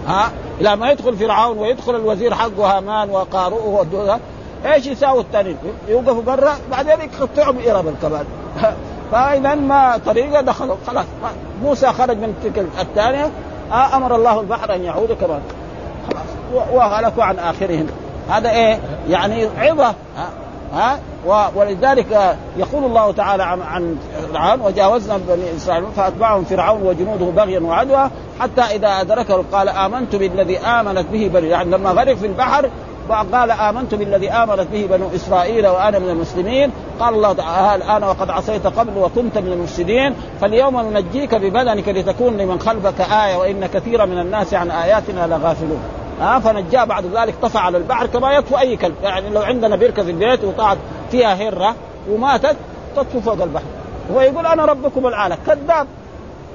[0.07, 4.21] ها؟ إلى ما يدخل فرعون ويدخل الوزير حقه هامان وقارؤه
[4.67, 5.57] إيش يساووا الثانيين؟
[5.89, 8.25] يوقفوا برا بعدين يقطعوا بإرب كمان
[9.13, 11.05] فإذا ما طريقة دخلوا خلاص.
[11.63, 13.31] موسى خرج من تلك الثانية.
[13.73, 15.41] أمر الله البحر أن يعود كمان.
[16.09, 16.65] خلاص.
[16.73, 17.87] وهلكوا عن آخرهم.
[18.31, 19.95] هذا إيه؟ يعني عظة.
[20.73, 20.99] ها؟
[21.57, 23.97] ولذلك يقول الله تعالى عن عن
[24.33, 30.59] فرعون وجاوزنا بني إسرائيل فأتبعهم فرعون وجنوده بغيا وعدوى حتى إذا أدركه قال آمنت بالذي
[30.59, 32.71] آمنت به بني يعني لما غرق في البحر
[33.11, 36.71] قال آمنت بالذي آمنت به بنو إسرائيل وأنا من المسلمين.
[37.01, 40.15] قال الله تعالى الآن وقد عصيت قبل وكنت من المفسدين.
[40.41, 46.02] فاليوم ننجيك ببدنك لتكون لمن خلفك آية وإن كثيرا من الناس عن آياتنا لغافلون.
[46.23, 48.95] ها فنجاه بعد ذلك طفى على البحر كما يطفو أي كلب.
[49.03, 50.79] يعني لو عندنا بركه في البيت وطلعت
[51.11, 51.75] فيها هرة
[52.11, 52.57] وماتت
[52.97, 53.65] تطفو فوق البحر.
[54.15, 55.87] هو يقول أنا ربكم الاعلى كذاب.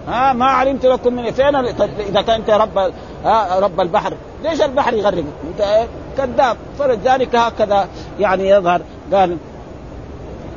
[0.08, 2.92] ها ما علمت لكم من فين إذا كنت رب
[3.26, 4.14] ها رب البحر.
[4.44, 5.86] ليش البحر يغرق أنت
[6.18, 6.58] كذاب.
[6.80, 7.88] فلذلك هكذا
[8.20, 8.82] يعني يظهر.
[9.14, 9.38] قال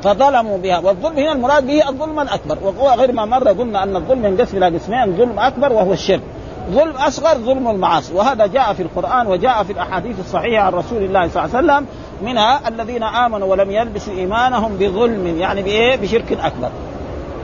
[0.03, 0.79] فظلموا بها.
[0.79, 2.57] والظلم هنا المراد به الظلم الأكبر.
[2.79, 6.21] وغير ما مر قلنا أن الظلم ينقسم إلى قسمين ظلم أكبر وهو الشرك.
[6.69, 8.13] ظلم أصغر ظلم المعاصي.
[8.13, 11.85] وهذا جاء في القرآن وجاء في الأحاديث الصحيحة عن رسول الله صلى الله عليه وسلم
[12.21, 16.69] منها الذين آمنوا ولم يلبسوا إيمانهم بظلم يعني بإيه؟ بشرك أكبر.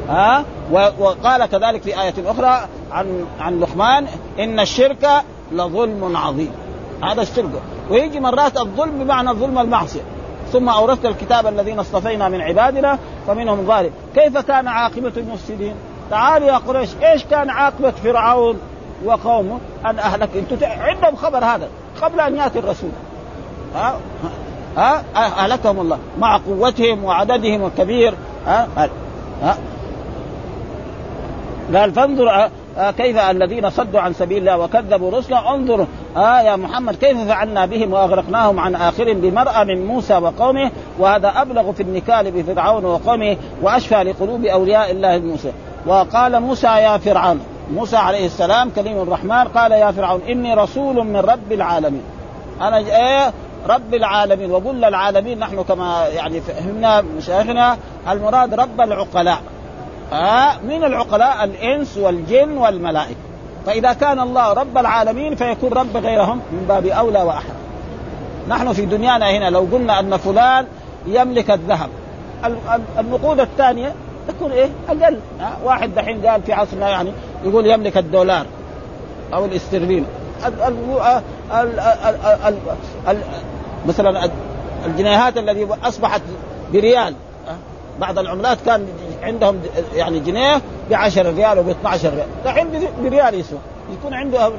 [0.09, 0.43] ها؟
[0.99, 4.07] وقال كذلك في آية أخرى عن عن لقمان
[4.39, 5.07] إن الشرك
[5.51, 6.51] لظلم عظيم.
[7.03, 7.51] هذا الشرك.
[7.89, 10.01] ويجي مرات الظلم بمعنى ظلم المعصية.
[10.51, 13.91] ثم أورثت الكتاب الذين اصطفينا من عبادنا فمنهم ظالم.
[14.15, 15.75] كيف كان عاقبة المفسدين؟
[16.09, 18.57] تعالوا يا قريش إيش كان عاقبة فرعون؟
[19.05, 20.29] وقومه أن أهلك.
[20.35, 21.67] أنتم عندهم خبر هذا
[22.01, 22.89] قبل أن يأتي الرسول.
[23.75, 23.97] ها؟
[24.77, 28.13] ها؟ أهلكهم الله مع قوتهم وعددهم الكبير.
[28.47, 28.67] ها؟
[29.43, 29.57] ها؟
[31.75, 32.49] قال فانظر
[32.97, 35.55] كيف الذين صدوا عن سبيل الله وكذبوا رسلا.
[35.55, 40.71] انظر آه يا محمد كيف فعلنا بهم وأغرقناهم عن اخرهم بمرأة من موسى وقومه.
[40.99, 45.51] وهذا أبلغ في النكال بفرعون وقومه وأشفى لقلوب أولياء الله موسى
[45.85, 47.39] وقال موسى يا فرعون
[47.73, 52.03] موسى عليه السلام كليم الرحمن قال يا فرعون إني رسول من رب العالمين.
[52.61, 53.33] أنا إيه؟
[53.67, 54.51] رب العالمين.
[54.51, 57.77] وقل العالمين نحن كما يعني فهمنا مشايخنا
[58.09, 59.41] المراد رب العقلاء.
[60.13, 63.19] آه من العقلاء؟ الإنس والجن والملائكة.
[63.65, 67.53] فإذا كان الله رب العالمين فيكون رب غيرهم من باب أولى وأحد.
[68.49, 70.65] نحن في دنيانا هنا لو قلنا أن فلان
[71.07, 71.89] يملك الذهب.
[72.99, 73.93] النقود الثانية
[74.27, 75.19] تكون إيه؟ أقل.
[75.41, 77.11] آه واحد دحين قال في عصرنا يعني
[77.45, 78.45] يقول يملك الدولار
[79.33, 80.05] أو الاسترليني.
[83.87, 84.29] مثلا
[84.85, 86.21] الجنيهات التي أصبحت
[86.73, 87.13] بريال
[87.99, 88.87] بعض العملات كان
[89.23, 89.59] عندهم
[89.95, 92.27] يعني جنيه ب 10 ريال وب 12 ريال.
[92.45, 92.67] دحين
[93.03, 93.59] بريال يسوى.
[93.93, 94.51] يكون عنده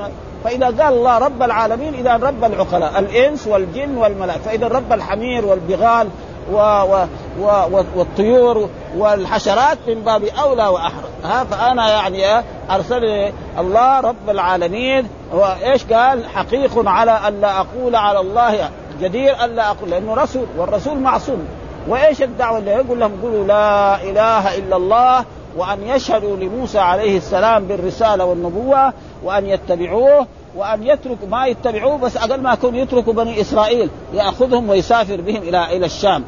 [0.45, 6.09] فإذا قال الله رب العالمين إذا رب العقلاء الإنس والجن والملائكة فإذا رب الحمير والبغال
[6.53, 7.07] و و
[7.41, 11.09] و والطيور والحشرات من باب أولى وأحرى.
[11.25, 18.21] ها فأنا يعني أرسلني الله رب العالمين وإيش قال؟ حقيق على أن لا أقول على
[18.21, 21.49] الله جدير أن لا أقول لأنه رسول والرسول معصوم.
[21.89, 25.25] وإيش الدعوة اللي يقول لهم؟ قولوا لا إله إلا الله
[25.57, 28.93] وأن يشهدوا لموسى عليه السلام بالرسالة والنبوة
[29.25, 35.21] وأن يتبعوه وأن يتركوا ما يتبعوه بس أقل ما يكون يتركوا بني إسرائيل يأخذهم ويسافر
[35.21, 36.25] بهم إلى إلى الشام.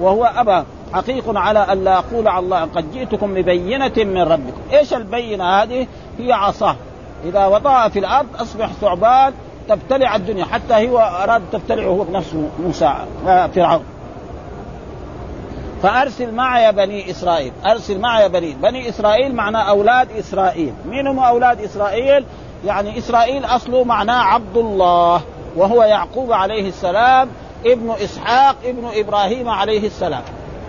[0.00, 4.94] وهو ابى حقيق على أن لا أقول على الله قد جئتكم ببينة من ربكم، إيش
[4.94, 5.86] البينة هذه؟
[6.18, 6.76] هي عصاه
[7.24, 9.32] إذا وضعها في الأرض أصبح ثعبان
[9.68, 10.44] تبتلع الدنيا.
[10.44, 12.94] حتى هو أراد تبتلعه هو بنفسه موسى
[13.54, 13.84] فرعون.
[15.82, 17.52] فأرسل معي بني إسرائيل.
[17.66, 18.52] أرسل معي بني.
[18.62, 20.72] بني إسرائيل معناه أولاد إسرائيل.
[20.84, 22.24] من هم أولاد إسرائيل؟
[22.66, 25.20] يعني إسرائيل اصله معناه عبد الله
[25.56, 27.28] وهو يعقوب عليه السلام
[27.66, 30.22] ابن إسحاق ابن إبراهيم عليه السلام.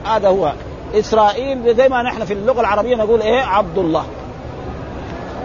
[0.05, 0.53] هذا هو.
[0.93, 4.05] إسرائيل زي ما نحن في اللغة العربية نقول إيه؟ عبد الله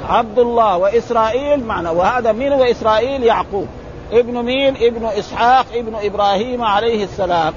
[0.08, 1.88] عبد الله وإسرائيل معنى.
[1.88, 3.66] وهذا مين إسرائيل؟ يعقوب.
[4.12, 7.54] ابن مين؟ ابن إسحاق ابن إبراهيم عليه السلام.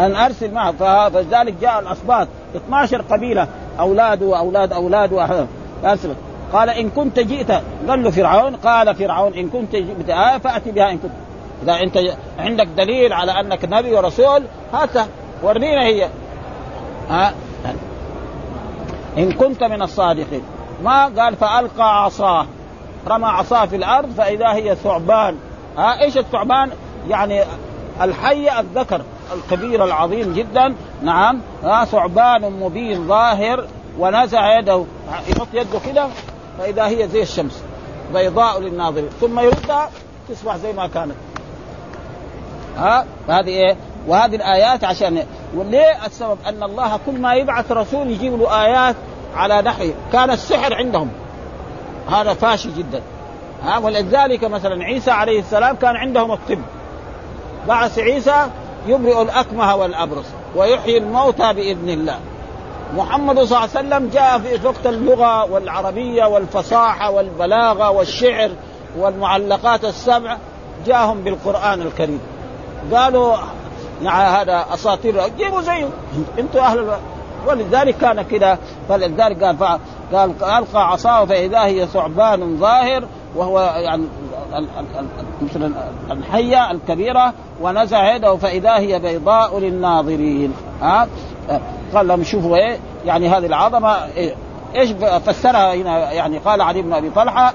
[0.00, 1.08] أن أرسل معه.
[1.08, 3.48] فلذلك جاء الاسباط 12 قبيلة.
[3.80, 5.46] اولاده وأولاد اولاده
[5.84, 6.14] ارسل
[6.52, 7.50] قال إن كنت جئت
[7.88, 11.12] قال له فرعون قال فرعون إن كنت جئت آية فأتي بها إن كنت.
[11.62, 11.98] إذا أنت
[12.38, 15.08] عندك دليل على أنك نبي ورسول هاتها
[15.42, 16.08] ورنينا هي.
[17.10, 17.34] ها
[19.18, 20.42] إن كنت من الصادقين.
[20.82, 22.46] ما قال فألقى عصاه.
[23.08, 25.36] رمى عصاه في الأرض فإذا هي ثعبان.
[25.78, 26.70] ها إيش الثعبان؟
[27.08, 27.42] يعني
[28.02, 29.02] الحيه الذكر
[29.34, 30.74] الكبير العظيم جدا.
[31.02, 31.40] نعم.
[31.64, 33.66] ها ثعبان مبين ظاهر
[33.98, 34.84] ونزع يده.
[35.28, 36.06] يحط يده كده.
[36.58, 37.62] فإذا هي زي الشمس
[38.14, 39.90] بيضاء للناظرين ثم يردها
[40.28, 41.14] تصبح زي ما كانت.
[42.76, 48.40] ها؟ هذه إيه؟ وهذه الآيات عشان وليه السبب؟ أن الله كل ما يبعث رسول يجيب
[48.40, 48.96] له آيات
[49.36, 49.92] على نحي.
[50.12, 51.10] كان السحر عندهم.
[52.10, 53.02] هذا فاشي جدا.
[53.64, 56.58] ها؟ ولذلك مثلا عيسى عليه السلام كان عندهم الطب.
[57.68, 58.46] بعث عيسى
[58.86, 62.18] يبرئ الأكمه والأبرص ويحيي الموتى بإذن الله.
[62.94, 68.50] محمد صلى الله عليه وسلم جاء في وقت اللغة والعربية والفصاحة والبلاغة والشعر
[68.98, 70.36] والمعلقات السبع
[70.86, 72.20] جاءهم بالقرآن الكريم.
[72.94, 73.36] قالوا
[74.02, 75.88] يعني هذا أساطير جيبوا زيه
[76.38, 77.00] أنتم أهل الوقت.
[77.46, 78.58] ولذلك كان كده.
[78.88, 79.58] فلذلك قال
[80.12, 83.04] قال ألقى عصاه فإذا هي ثعبان ظاهر
[83.36, 84.04] وهو يعني
[85.42, 85.72] مثل
[86.10, 90.54] الحية الكبيرة ونزع يده فإذا هي بيضاء للناظرين.
[90.82, 91.08] ها؟
[91.94, 94.34] قال لهم شوفوا إيه يعني هذه العظمة إيه؟
[94.74, 94.90] إيش
[95.26, 97.54] فسرها هنا يعني قال علي بن أبي طلحة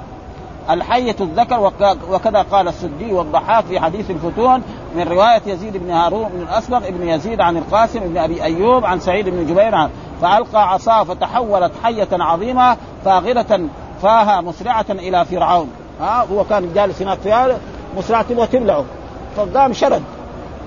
[0.70, 1.72] الحية الذكر
[2.12, 4.62] وكذا قال السدي والضحاك في حديث الفتون
[4.96, 9.00] من رواية يزيد بن هارون بن الأسبق ابن يزيد عن القاسم بن أبي أيوب عن
[9.00, 9.90] سعيد بن جبير
[10.22, 13.62] فألقى عصاه فتحولت حية عظيمة فاغرة
[14.02, 15.70] فاها مسرعة إلى فرعون
[16.02, 17.58] ها هو كان جالس هناك فيها
[17.98, 18.86] مسرعة تبغى تبلعه
[19.38, 20.04] فقام شرد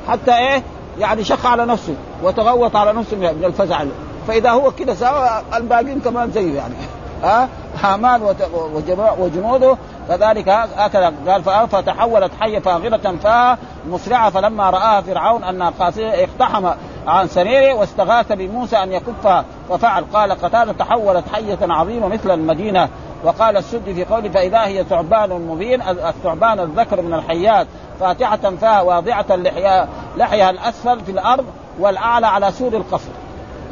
[0.09, 0.63] حتى إيه
[0.99, 3.85] يعني شق على نفسه وتغوط على نفسه من الفزع.
[4.29, 6.75] فإذا هو كده سوى الباقيين كمان زيه يعني.
[7.25, 7.49] ها؟
[7.83, 8.35] هامان
[9.19, 9.77] وجنوده.
[10.09, 13.59] كذلك هكذا قال فتحولت حية فاغرة فاها
[13.89, 14.31] مسرعة.
[14.31, 16.67] فلما رآها فرعون انها قاسية اقتحم
[17.07, 20.05] عن سريره واستغاث بموسى أن يكفها ففعل.
[20.13, 22.89] قال قتاده تحولت حية عظيمة مثل المدينة.
[23.25, 27.67] وقال السدي في قوله فإذا هي ثعبان مبين الثعبان الذكر من الحيات
[28.01, 29.27] فاتحة فاها واضعة
[30.17, 31.45] لحيها الأسفل في الأرض.
[31.79, 33.11] والأعلى على سور القصر.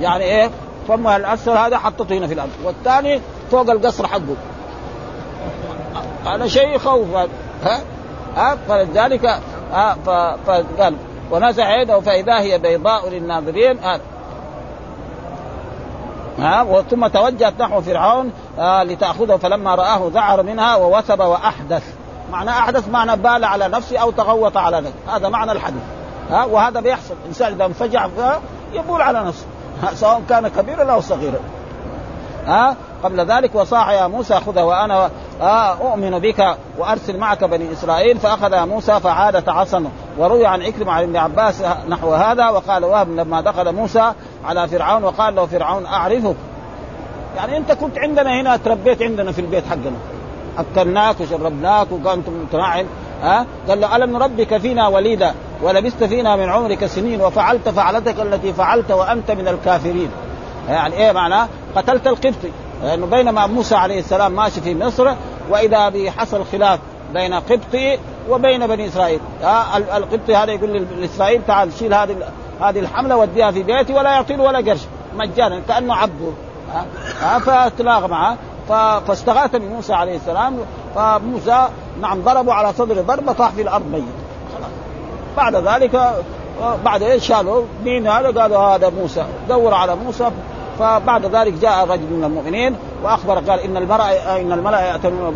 [0.00, 0.50] يعني إيه؟
[0.88, 2.50] فمها الاسفل هذا حطته هنا في الأرض.
[2.64, 4.36] والثاني فوق القصر حقه.
[6.26, 7.06] هذا شيء يخوف.
[7.64, 7.80] ها؟
[8.36, 9.38] ها؟ فلذلك
[10.46, 10.94] فقال
[11.30, 13.78] ونزع يده فإذا هي بيضاء للناظرين.
[13.78, 14.00] ها
[16.38, 21.82] ها؟ ثم توجهت نحو فرعون آه لتأخذه فلما رآه ذعر منها ووثب وأحدث.
[22.32, 25.16] معنى أحدث معنى بال على نفسه أو تغوط على نفسه.
[25.16, 25.82] هذا معنى الحديث.
[26.30, 27.14] ها وهذا بيحصل.
[27.28, 28.08] إنسان إذا انفجع
[28.72, 29.46] يبول على نفسه.
[29.94, 31.40] سواء كان كبيرا أو صغيرا.
[32.46, 35.10] ها قبل ذلك وصاح يا موسى خذه وأنا
[35.80, 39.84] أؤمن بك وأرسل معك بني إسرائيل فأخذ موسى فعاد تعصم
[40.18, 44.12] وروي عن إكرم عن ابن عباس نحو هذا وقال وهب لما دخل موسى
[44.44, 46.36] على فرعون وقال له فرعون أعرفك.
[47.36, 49.96] يعني أنت كنت عندنا هنا تربيت عندنا في البيت حقنا.
[50.58, 52.86] أكلناك وشربناك وكنت متنعم
[53.22, 58.52] ها؟ قال له ألم نربك فينا وليدا؟ ولبست فينا من عمرك سنين وفعلت فعلتك التي
[58.52, 60.10] فعلت وأنت من الكافرين.
[60.68, 62.50] يعني إيه معناه قتلت القبطي.
[62.82, 65.14] لأنه بينما موسى عليه السلام ماشي في مصر
[65.50, 66.80] وإذا به حصل خلاف
[67.14, 67.98] بين قبطي
[68.30, 69.20] وبين بني إسرائيل.
[69.42, 72.16] ها القبطي هذا يقول لإسرائيل تعال شيل هذه
[72.60, 74.80] هذه الحملة وديها في بيتي ولا يعطي ولا قرش.
[75.16, 76.30] مجانا كأنه عبده.
[77.20, 78.36] ها فتلاغى معه.
[79.06, 80.56] فاستغاث بموسى عليه السلام.
[80.94, 81.68] فموسى
[82.00, 84.04] نعم ضربوا على صدر ضربة طاح في الأرض ميت.
[85.36, 86.12] بعد ذلك
[86.84, 89.24] بعد إيش شالوا مين هذا؟ قالوا هذا موسى.
[89.48, 90.30] دور على موسى.
[90.78, 95.34] فبعد ذلك جاء رجل من المؤمنين وأخبر قال إن المرأة إن الملأ ياتون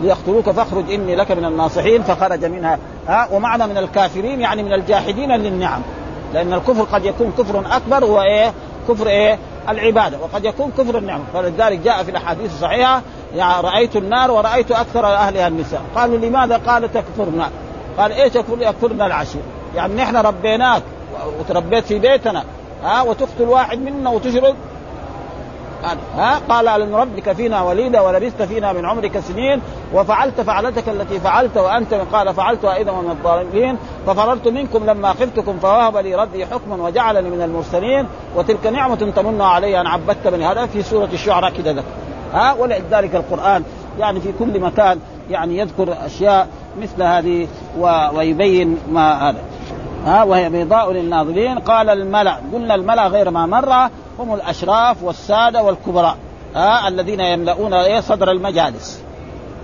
[0.00, 2.78] ليقتلوك فاخرج إني لك من الناصحين فخرج منها.
[3.08, 5.82] ها؟ ومعنى من الكافرين يعني من الجاحدين للنعم.
[6.34, 8.52] لأن الكفر قد يكون كفر أكبر هو إيه؟
[8.88, 10.18] كفر إيه؟ العبادة.
[10.22, 13.02] وقد يكون كفر النعمه فلذلك جاء في الأحاديث الصحيحة
[13.34, 15.82] يعني رأيت النار ورأيت أكثر أهلها النساء.
[15.96, 17.50] قالوا لماذا؟ قال تكفرنا؟
[17.98, 19.42] قال إيش يكفرنا العشير
[19.74, 20.82] يعني نحن ربيناك
[21.40, 22.44] وتربيت في بيتنا.
[22.84, 24.54] ها وتقتل واحد منا وتشرب
[26.16, 29.60] ها قال ألم ربك فينا وليدا ولبثت فينا من عمرك سنين
[29.94, 35.96] وفعلت فعلتك التي فعلت وأنت قال فعلتها أيضا من الظالمين ففررت منكم لما خفتكم فوهب
[35.96, 38.06] لي ربي حكما وجعلني من المرسلين
[38.36, 40.66] وتلك نعمة تمنها علي أن عبدت بني هذا.
[40.66, 41.84] في سورة الشعراء كذا ذكر.
[42.32, 43.62] ها ولذلك القرآن
[43.98, 44.98] يعني في كل مكان
[45.30, 47.48] يعني يذكر أشياء مثل هذه
[48.14, 49.38] ويبين ما هذا.
[50.04, 51.58] ها وهي بيضاء للناظرين.
[51.58, 56.16] قال الملأ قلنا الملأ غير ما مر هم الأشراف والسادة والكبراء
[56.54, 59.02] ها الذين يملؤون إيه؟ صدر المجالس.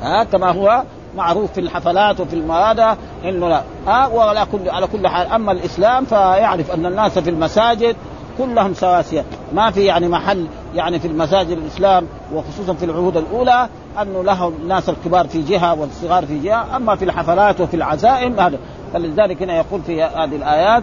[0.02, 0.82] ها كما هو
[1.16, 3.62] معروف في الحفلات وفي المهادة إنه لا.
[3.86, 7.96] ها وعلى كل على كل حال أما الإسلام فيعرف أن الناس في المساجد
[8.38, 9.24] كلهم سواسية.
[9.52, 13.68] ما في يعني محل يعني في المساجد الإسلام وخصوصا في العهود الأولى
[14.02, 18.58] أنه لهم الناس الكبار في جهة والصغار في جهة أما في الحفلات وفي العزائم هذا.
[18.92, 20.82] فلذلك هنا يقول في هذه الآيات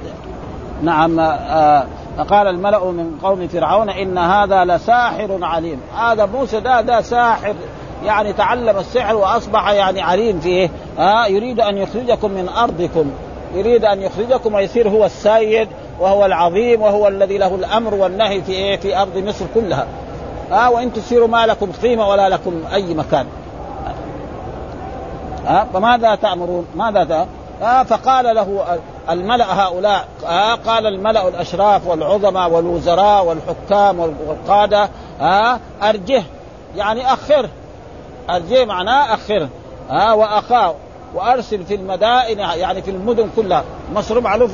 [0.84, 1.86] نعم آه
[2.30, 5.80] قال الملأ من قوم فرعون إن هذا لساحر عليم.
[5.98, 7.56] هذا موسى ده ده ساحر
[8.06, 10.70] يعني تعلم السحر وأصبح يعني عليم فيه.
[11.00, 13.12] آه يريد أن يخرجكم من أرضكم.
[13.56, 15.68] يريد أن يخرجكم ويصير هو السيد
[16.02, 19.86] وهو العظيم وهو الذي له الأمر والنهي في إيه؟ في أرض مصر كلها.
[20.52, 23.26] آه وإن تصيروا ما لكم قيمة ولا لكم أي مكان.
[25.48, 27.28] آه فماذا تأمرون؟ ماذا تأمرون؟
[27.62, 28.78] آه فقال له
[29.10, 34.90] الملأ هؤلاء آه قال الملأ الأشراف والعظماء والوزراء والحكام والقادة
[35.22, 36.24] آه أرجه
[36.76, 37.50] يعني أخره
[38.30, 39.50] أرجه معناه أخره
[39.92, 40.76] آه وأخاه.
[41.14, 43.64] وأرسل في المدائن يعني في المدن كلها.
[43.96, 44.52] مصر معروف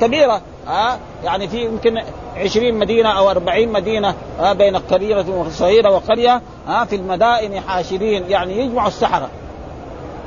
[0.00, 2.02] كبيرة آه يعني في يمكن
[2.36, 8.58] عشرين مدينة أو أربعين مدينة آه بين كبيرة وصغيرة وقرية آه في المدائن حاشرين يعني
[8.58, 9.28] يجمعوا السحرة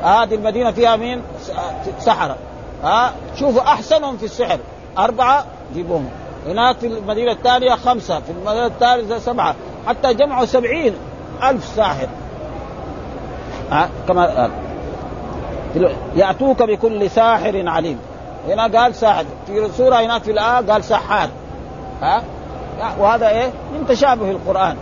[0.03, 1.21] هذه المدينة فيها مين؟
[1.99, 2.37] سحرة
[2.83, 4.59] ها شوفوا أحسنهم في السحر.
[4.97, 6.09] أربعة جيبوهم.
[6.47, 9.55] هناك في المدينة الثانية خمسة في المدينة الثالثة سبعة.
[9.87, 10.93] حتى جمعوا سبعين
[11.43, 12.07] ألف ساحر.
[13.71, 14.49] ها كما
[16.15, 17.99] يأتوك بكل ساحر عليم.
[18.47, 19.25] هنا قال ساحر.
[19.47, 21.29] في سورة هناك في الآية قال سحار.
[22.01, 22.23] ها؟
[22.99, 24.75] وهذا إيه؟ من تشابه القرآن.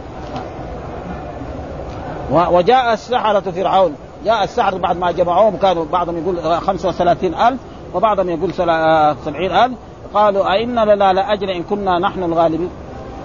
[2.31, 5.57] وجاء السحرة فرعون جاء السحر بعد ما جمعوهم.
[5.57, 7.59] كانوا بعضهم يقول 35 ألف
[7.93, 9.77] وبعضهم يقول 70 ألف.
[10.13, 12.69] قالوا أئن لنا لأجر إن كنا نحن الغالبين.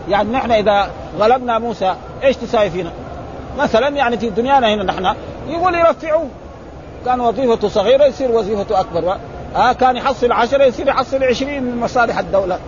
[0.08, 2.90] يعني نحن إذا غلبنا موسى إيش تساوي فينا؟
[3.58, 5.14] مثلا يعني في دنيانا هنا نحن
[5.48, 6.26] يقول يرفعوه
[7.04, 9.16] كان وظيفته صغيرة يصير وظيفته أكبر.
[9.56, 12.58] آه كان يحصل عشرة يصير يحصل عشرين من مصالح الدولة.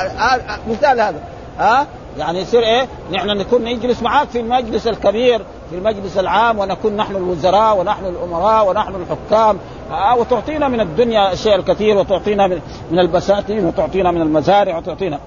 [0.70, 1.20] مثال هذا.
[1.58, 1.86] ها آه
[2.18, 7.16] يعني يصير إيه؟ نحن نكون نجلس معاك في المجلس الكبير في المجلس العام ونكون نحن
[7.16, 9.58] الوزراء ونحن الأمراء ونحن الحكام.
[9.90, 12.60] آه وتعطينا من الدنيا الشيء الكثير وتعطينا من,
[12.90, 15.18] من البساتين وتعطينا من المزارع وتعطينا.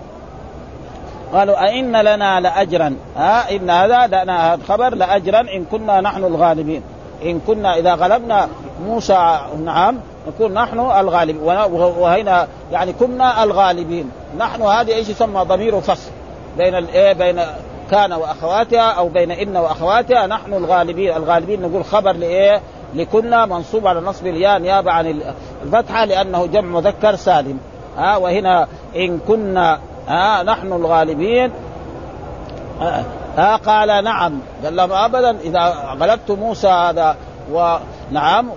[1.33, 2.95] قالوا أئن لنا لأجرا.
[3.17, 6.83] ها آه إن هذا لنا هذا خبر لأجرا إن كنا نحن الغالبين.
[7.25, 8.47] إن كنا إذا غلبنا
[8.85, 9.97] موسى نعم
[10.27, 14.11] نكون نحن الغالبين وهنا يعني كنا الغالبين.
[14.37, 16.11] نحن هذه إيش يسمى؟ ضمير فصل
[16.57, 17.41] بين الايه بين
[17.91, 20.27] كان وأخواتها أو بين إن وأخواتها.
[20.27, 22.61] نحن الغالبين الغالبين نقول خبر لإيه؟
[22.95, 25.21] لكنا منصوب على نصب الياء نيابة عن
[25.63, 27.59] الفتحة لأنه جمع مذكر سالم.
[27.97, 31.51] ها وهنا إن كنا ها نحن الغالبين.
[33.37, 34.39] ها قال نعم.
[34.63, 37.15] قال لهم ابدا إذا غلبت موسى هذا
[37.51, 38.49] ونعم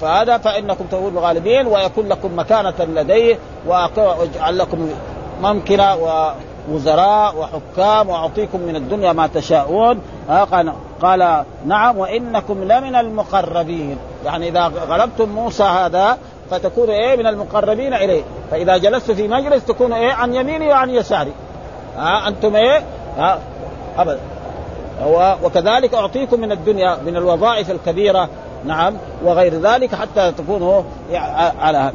[0.00, 4.90] فهذا فإنكم تكونوا غالبين ويكون لكم مكانة لديه وأجعل لكم
[5.42, 10.02] ممكنه ووزراء وحكام وأعطيكم من الدنيا ما تشاءون.
[10.28, 10.72] قال,
[11.02, 11.98] قال نعم.
[11.98, 13.98] وإنكم لمن المقربين.
[14.24, 16.18] يعني إذا غلبتم موسى هذا
[16.50, 18.22] فتكونوا إيه من المقربين إليه.
[18.50, 21.32] فإذا جلست في مجلس تكونوا إيه عن يميني وعن يساري.
[21.96, 22.82] ها أنتم إيه؟
[23.18, 23.38] ها
[23.98, 24.20] ابدا
[25.42, 28.28] وكذلك أعطيكم من الدنيا من الوظائف الكبيرة
[28.64, 30.82] نعم وغير ذلك حتى تكونوا
[31.60, 31.94] على هذا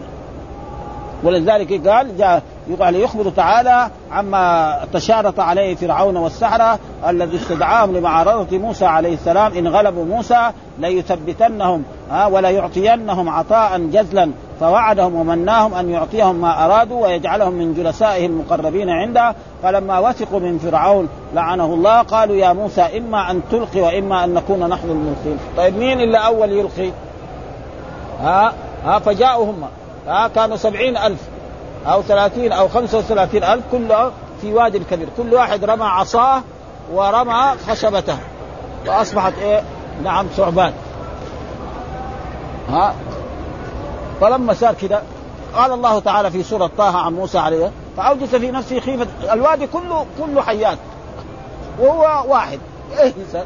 [1.25, 8.85] ولذلك قال جاء يقال يخبر تعالى عما تشارط عليه فرعون والسحرة الذي استدعاهم لمعارضة موسى
[8.85, 9.53] عليه السلام.
[9.53, 11.83] إن غلبوا موسى ليثبتنهم
[12.29, 14.31] ولا يعطينهم عطاء جزلا.
[14.59, 19.35] فوعدهم ومناهم أن يعطيهم ما أرادوا ويجعلهم من جلسائه المقربين عنده.
[19.63, 24.69] فلما وثقوا من فرعون لعنه الله قالوا يا موسى إما أن تلقي وإما أن نكون
[24.69, 25.37] نحن الملقين.
[25.57, 26.91] طيب مين الا أول يلقي؟
[28.21, 28.53] ها
[28.85, 29.63] ها فجاءوا هم.
[30.07, 31.19] ها كانوا سبعين ألف
[31.85, 35.07] أو ثلاثين أو خمسة وثلاثين ألف كله في وادي الكبير.
[35.17, 36.41] كل واحد رمى عصاه
[36.93, 38.17] ورمى خشبته.
[38.87, 39.63] وأصبحت إيه؟
[40.03, 40.73] نعم ثعبان.
[42.69, 42.95] ها؟
[44.21, 45.03] فلما صار كذا
[45.55, 49.07] قال الله تعالى في سورة طه عن موسى عليه فأوجس في نفسه خيفة.
[49.33, 50.77] الوادي كله كله حيات.
[51.79, 52.59] وهو واحد.
[52.99, 53.45] يسأل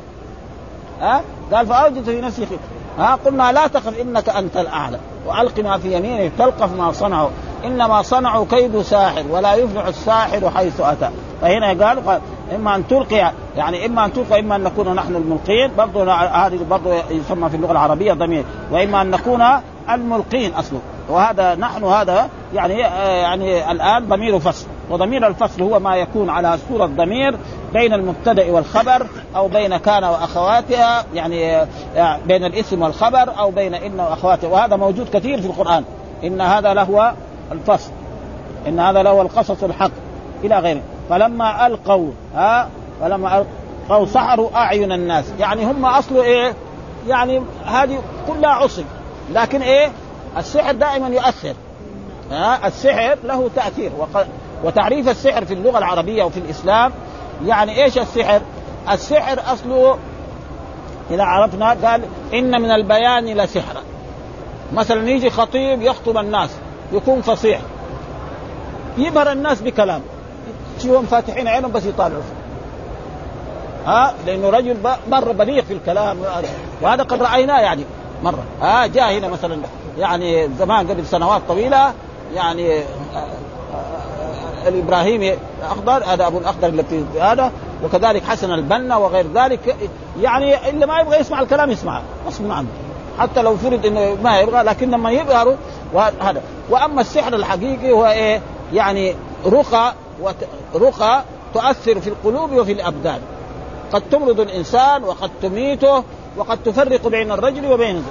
[1.01, 1.21] ها؟
[1.53, 2.63] قال فأوجس في نفسه خيفة.
[2.97, 4.99] ها قلنا لا تخف إنك أنت الأعلى.
[5.27, 7.29] وألق ما في يمينك تلقف ما صنعوا
[7.65, 11.09] إنما صنعوا كيد ساحر ولا يفلح الساحر حيث أتى.
[11.41, 12.21] فهنا قال, قال
[12.55, 15.71] إما أن تلقي يعني إما أن تلقي إما أن نكون نحن الملقين.
[15.77, 18.43] برضه هذه برضه يسمى في اللغة العربية ضمير.
[18.71, 19.43] وإما أن نكون
[19.89, 20.79] الملقين اصله
[21.09, 26.85] وهذا نحن هذا يعني يعني الآن ضمير فصل وضمير الفصل هو ما يكون على صوره
[26.85, 27.35] ضمير
[27.73, 31.67] بين المبتدأ والخبر أو بين كان وأخواتها يعني
[32.25, 34.47] بين الاسم والخبر أو بين إن وأخواتها.
[34.47, 35.83] وهذا موجود كثير في القرآن.
[36.23, 37.13] إن هذا لهو
[37.51, 37.91] الفصل.
[38.67, 39.91] إن هذا لهو القصص الحق.
[40.43, 40.81] إلى غيره.
[41.09, 42.69] فلما ألقوا ها
[43.01, 43.45] فلما
[43.89, 45.25] ألقوا سحروا أعين الناس.
[45.39, 46.53] يعني هم اصله إيه؟
[47.07, 48.85] يعني هذه كلها عصي.
[49.31, 49.91] لكن إيه؟
[50.37, 51.53] السحر دائما يؤثر.
[52.31, 53.91] ها السحر له تأثير.
[54.63, 56.91] وتعريف السحر في اللغة العربية وفي الإسلام
[57.45, 58.41] يعني إيش السحر؟
[58.91, 59.97] السحر أصله
[61.11, 62.01] إذا عرفنا قال
[62.33, 63.81] إن من البيان لسحرا
[64.73, 66.49] مثلا يجي خطيب يخطب الناس
[66.93, 67.61] يكون فصيح.
[68.97, 70.01] يبهر الناس بكلام.
[70.79, 72.21] تشوفهم فاتحين عينهم بس يطالعوا.
[73.85, 74.77] ها؟ لأنه رجل
[75.11, 76.17] مرة بليغ في الكلام.
[76.81, 77.83] وهذا قد رأيناه يعني
[78.23, 78.43] مرة.
[78.61, 79.57] ها؟ جاء هنا مثلا
[79.97, 81.93] يعني زمان قبل سنوات طويلة
[82.35, 82.83] يعني
[84.67, 87.51] الابراهيمي الاخضر هذا أبو الأخضر اللي في هذا
[87.83, 89.75] وكذلك حسن البنا وغير ذلك.
[90.21, 92.67] يعني اللي ما يبغى يسمع الكلام يسمعه غصب عنه.
[93.19, 95.55] حتى لو فرض إنه ما يبغى لكن لما يظهروا
[95.93, 96.41] وهذا.
[96.69, 98.41] وأما السحر الحقيقي هو إيه؟
[98.73, 99.93] يعني رقى
[100.75, 103.19] رقى تؤثر في القلوب وفي الأبدان.
[103.93, 106.03] قد تمرض الإنسان وقد تميته
[106.37, 108.03] وقد تفرق بين الرجل وبين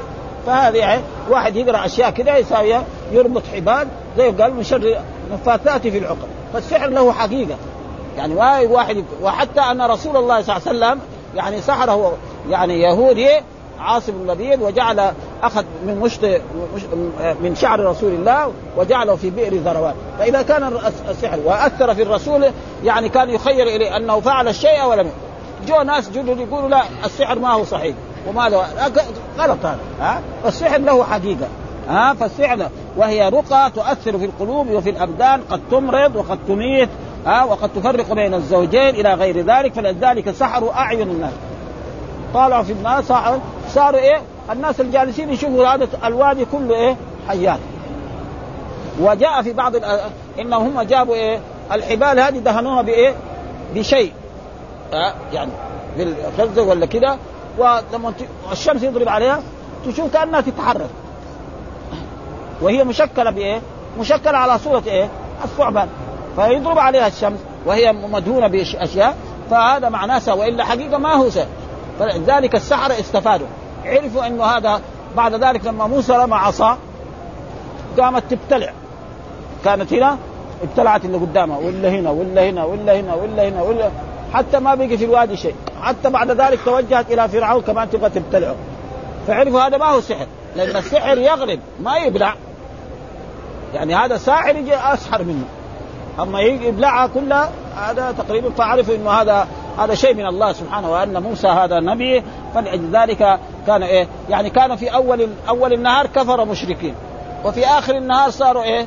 [0.46, 2.74] فهذه يعني واحد يقرأ أشياء كذا يساوي
[3.12, 4.96] يربط حبال زي قال من شر
[5.32, 7.56] نفاثات في العقد فالسحر له حقيقة.
[8.16, 11.00] يعني ما واحد وحتى أن رسول الله صلى الله عليه وسلم
[11.36, 12.12] يعني سحره
[12.50, 13.28] يعني يهودي
[13.80, 16.24] عاصم اللبيد وجعل أخذ من مشط
[17.42, 20.78] من شعر رسول الله وجعله في بئر ذروات فإذا كان
[21.08, 22.44] السحر وأثر في الرسول
[22.84, 25.10] يعني كان يخير إليه أنه فعل الشيء ولم
[25.68, 27.94] جو ناس جدد يقولوا لا السحر ما هو صحيح.
[28.28, 28.66] وما له
[29.38, 29.78] غلط هذا.
[30.00, 31.46] ها؟ فالسحر له حقيقة.
[31.88, 36.88] ها فالسحر وهي رقى تؤثر في القلوب وفي الأبدان قد تمرض وقد تميت
[37.26, 41.32] ها وقد تفرق بين الزوجين إلى غير ذلك فلذلك سحروا أعين الناس.
[42.34, 43.04] طالعوا في الناس
[43.68, 44.20] صاروا إيه؟
[44.52, 46.96] الناس الجالسين يشوفوا هذا الوادي كله إيه؟
[47.28, 47.58] حيات.
[49.00, 49.72] وجاء في بعض
[50.40, 51.40] انهم هم جابوا إيه؟
[51.72, 53.14] الحبال هذه دهنوها بإيه؟
[53.74, 54.12] بشيء.
[54.92, 55.50] آه يعني
[55.96, 57.16] بالخزة ولا كده.
[57.58, 58.12] ولما
[58.52, 59.42] الشمس يضرب عليها
[59.86, 60.90] تشوف كأنها تتحرك.
[62.62, 63.60] وهي مشكلة بإيه؟
[63.98, 65.08] مشكلة على صورة إيه؟
[65.44, 65.88] الثعبان.
[66.36, 69.16] فيضرب عليها الشمس وهي مدهونة بأشياء
[69.50, 71.48] فهذا معناه وإلا حقيقة ما هو سهل
[71.98, 73.46] فلذلك السحرة استفادوا.
[73.84, 74.80] عرفوا إنه هذا
[75.16, 76.78] بعد ذلك لما موسى رمى عصا
[78.00, 78.72] قامت تبتلع.
[79.64, 80.18] كانت هنا
[80.62, 83.90] ابتلعت اللي قدامها ولا هنا ولا هنا ولا هنا ولا هنا ولا
[84.34, 85.54] حتى ما بقي في الوادي شيء.
[85.82, 88.54] حتى بعد ذلك توجهت إلى فرعون كمان تبغى تبتلعه.
[89.26, 90.26] فعرفوا هذا ما هو سحر.
[90.56, 92.34] لأن السحر يغلب ما يبلع.
[93.74, 95.44] يعني هذا ساحر يجي أسحر منه.
[96.20, 99.48] أما يبلعها كلها هذا تقريبا فعرفوا إنه هذا
[99.78, 102.22] هذا شيء من الله سبحانه وأن موسى هذا نبي.
[102.54, 106.94] فلذلك كان إيه يعني كان في أول أول النهار كفر مشركين.
[107.44, 108.86] وفي آخر النهار صاروا إيه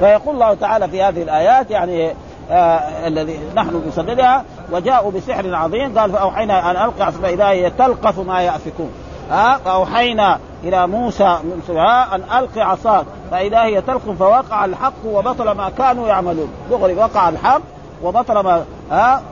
[0.00, 2.12] فيقول الله تعالى في هذه الآيات يعني
[2.50, 8.42] آه الذي نحن بصددها وجاءوا بسحر عظيم قال فأوحينا أن القى فاذا هي تلقف ما
[8.42, 8.90] يأفكون.
[9.32, 11.76] آه فأوحينا إلى موسى من
[12.12, 13.06] أن القي عصاك.
[13.30, 16.48] فإذا هي تلقف فوقع الحق وبطل ما كانوا يعملون.
[16.70, 17.60] دغري وقع الحق
[18.02, 19.22] وبطل ما ها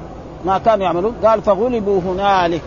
[0.45, 1.15] ما كانوا يعملون.
[1.25, 2.63] قال فغلبوا هنالك.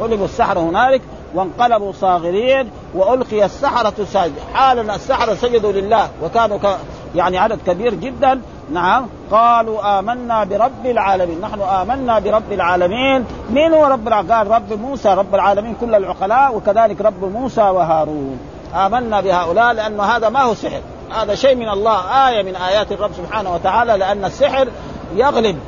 [0.00, 1.02] غلبوا السحرة هنالك
[1.34, 6.08] وانقلبوا صاغرين وألقي السحرة ساجد حالا السحرة سجدوا لله.
[6.22, 6.78] وكانوا ك...
[7.14, 8.40] يعني عدد كبير جدا.
[8.72, 9.06] نعم.
[9.30, 11.40] قالوا آمنا برب العالمين.
[11.40, 13.24] نحن آمنا برب العالمين.
[13.50, 18.38] من هو رب العالمين قال رب موسى رب العالمين كل العقلاء وكذلك رب موسى وهارون.
[18.74, 20.80] آمنا بهؤلاء لأن هذا ما هو سحر.
[21.10, 24.68] هذا شيء من الله آية من آيات الرب سبحانه وتعالى لأن السحر
[25.14, 25.58] يغلب.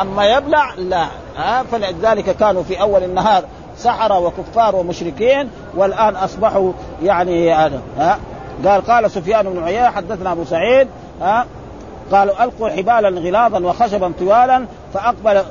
[0.00, 1.06] أما يبلع لا.
[1.36, 3.44] ها فلذلك كانوا في أول النهار
[3.78, 6.72] سحرة وكفار ومشركين والآن أصبحوا
[7.02, 8.18] يعني هذا ها
[8.66, 10.88] قال قال سفيان بن عيينة حدثنا أبو سعيد
[11.20, 11.46] ها
[12.12, 15.42] قالوا ألقوا حبالا غلاظا وخشبا طوالا فاقبل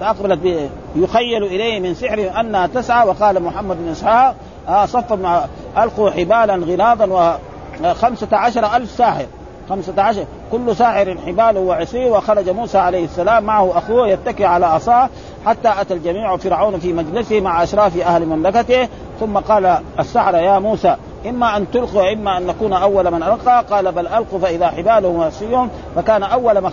[0.00, 4.34] فأقبلت يخيل إليه من سحر أنها تسعى وقال محمد بن إسحاق
[4.68, 5.44] آه صف مع
[5.78, 7.38] ألقوا حبالا غلاظا
[7.84, 9.26] وخمسة عشر ألف ساحر.
[9.70, 10.24] خمسة عشر.
[10.52, 15.08] كل ساحر حباله وعصيه وخرج موسى عليه السلام معه أخوه يتكي على عصاه
[15.46, 18.88] حتى أتى الجميع فرعون في مجلسه مع أشراف أهل مملكته
[19.20, 20.96] ثم قال السحرة يا موسى
[21.26, 23.64] إما أن تلقوا وإما أن نكون أول من ألقى.
[23.70, 26.72] قال بل ألقوا فإذا حبالهم وعصيهم فكان أول ما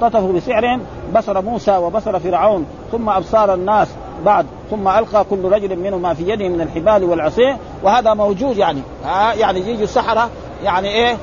[0.00, 0.78] اختطفوا بسحر
[1.14, 3.88] بصر موسى وبصر فرعون ثم أبصار الناس
[4.24, 7.56] بعد ثم ألقى كل رجل منهم ما في يده من الحبال والعصي.
[7.82, 10.30] وهذا موجود يعني ها يعني يجي السحرة
[10.64, 11.16] يعني إيه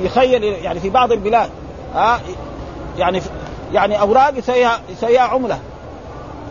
[0.00, 1.50] يخيل يعني في بعض البلاد
[1.94, 2.20] ها
[2.98, 3.20] يعني
[3.72, 4.34] يعني أوراق
[4.90, 5.58] يسويها عملة.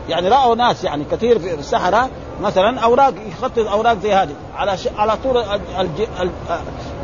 [0.09, 2.09] يعني رأوا ناس يعني كثير في السحرة
[2.41, 4.33] مثلا أوراق يخطط أوراق زي هذه.
[4.55, 4.87] على ش...
[4.97, 5.43] على طول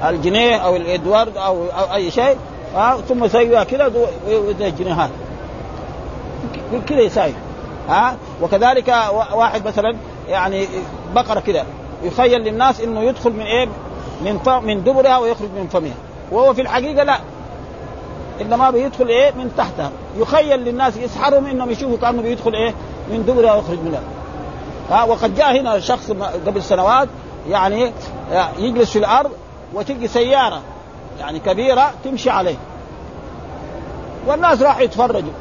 [0.09, 2.37] الجنيه أو الادوارد أو, أو أي شيء
[2.75, 3.91] ها ثم يسويها كذا
[4.59, 5.09] زي الجنيهات
[6.87, 7.33] كذا يساوي
[7.89, 8.95] ها وكذلك
[9.33, 9.95] واحد مثلا
[10.29, 10.67] يعني
[11.15, 11.65] بقرة كذا
[12.03, 13.67] يخيل للناس إنه يدخل من إيه؟
[14.21, 15.93] من من دبرها ويخرج من فمها.
[16.31, 17.19] وهو في الحقيقة لا.
[18.41, 19.91] إنما بيدخل إيه؟ من تحتها.
[20.17, 22.73] يخيل للناس يسحرهم إنهم يشوفوا كأنه بيدخل إيه؟
[23.11, 24.01] من دبرها ويخرج منها.
[24.89, 26.11] ها وقد جاء هنا شخص
[26.47, 27.09] قبل سنوات
[27.49, 27.91] يعني
[28.57, 29.31] يجلس في الأرض
[29.73, 30.61] وتجي سيارة
[31.19, 32.55] يعني كبيرة تمشي عليه.
[34.27, 35.31] والناس راحوا يتفرجوا.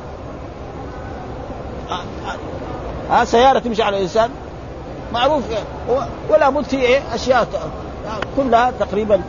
[3.11, 4.30] ها سيارة تمشي على الإنسان.
[5.12, 5.43] معروف
[6.28, 7.49] ولا بد في إيه؟ أشياء
[8.36, 9.20] كلها تقريبا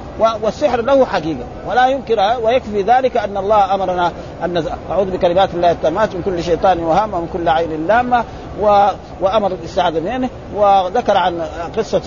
[0.44, 1.44] والسحر له حقيقة.
[1.68, 4.12] ولا ينكر ويكفي ذلك أن الله أمرنا
[4.44, 8.24] أن أعوذ بكلمات الله التامات من كل شيطان وهامه ومن كل عين لامة
[8.62, 8.88] و...
[9.22, 10.30] وأمر الاستعاذه منه.
[10.56, 11.42] وذكر عن
[11.78, 12.02] قصة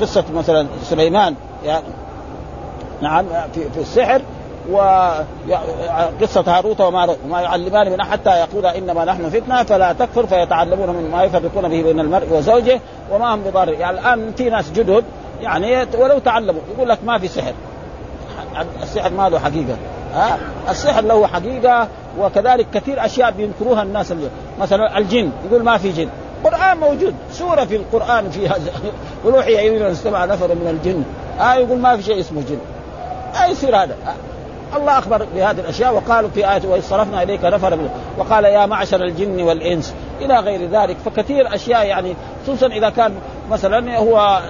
[0.00, 1.34] قصة مثلا سليمان
[1.64, 1.84] يعني
[3.02, 3.24] نعم
[3.54, 4.22] في, في السحر
[4.70, 11.22] وقصة هاروت وماروت وما يعلمان من حتى يقول إنما نحن فتنة فلا تكفر فيتعلمون مما
[11.22, 12.80] يفرقون به بين المرء وزوجه
[13.12, 15.04] وما هم بضار يعني الآن في ناس جدد
[15.42, 17.52] يعني ولو تعلموا يقول لك ما في سحر.
[18.82, 19.76] السحر ما له حقيقة.
[20.14, 20.38] ها؟
[20.68, 21.88] السحر له حقيقة
[22.18, 24.28] وكذلك كثير أشياء بينكروها الناس اللي
[24.60, 26.08] مثلا الجن يقول ما في جن.
[26.44, 28.56] القران موجود سورة في القرآن فيها
[29.24, 31.04] وروحي الينا استمع نفر من الجن.
[31.40, 32.58] آه يقول ما في شيء اسمه جن.
[33.34, 33.96] ما يصير هذا.
[34.76, 37.78] الله أخبر بهذه الأشياء وقالوا في آية واذ صرفنا إليك نفر
[38.18, 39.94] وقال يا معشر الجن والإنس.
[40.20, 40.96] إلى غير ذلك.
[41.04, 43.14] فكثير أشياء يعني خصوصا إذا كان
[43.50, 44.40] مثلا هو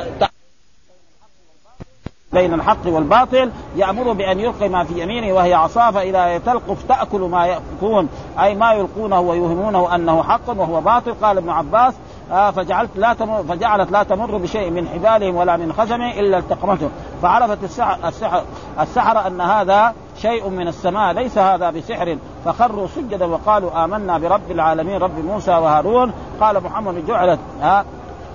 [2.32, 7.46] بين الحق والباطل يأمر بأن يلقي ما في يمينه وهي عصا فإذا تلقف تأكل ما
[7.46, 8.08] يأكلون
[8.40, 11.14] أي ما يلقونه ويوهمونه أنه حق وهو باطل.
[11.22, 11.94] قال ابن عباس
[12.32, 16.88] آه فجعلت لا تمر فجعلت لا تمر بشيء من حبالهم ولا من خزمه إلا التقمته.
[17.22, 18.42] فعرفت السحر, السحر,
[18.80, 22.18] السحر أن هذا شيء من السماء ليس هذا بسحر.
[22.44, 26.12] فخروا سجدا وقالوا آمنا برب العالمين رب موسى وهارون.
[26.40, 27.84] قال محمد جعلت ها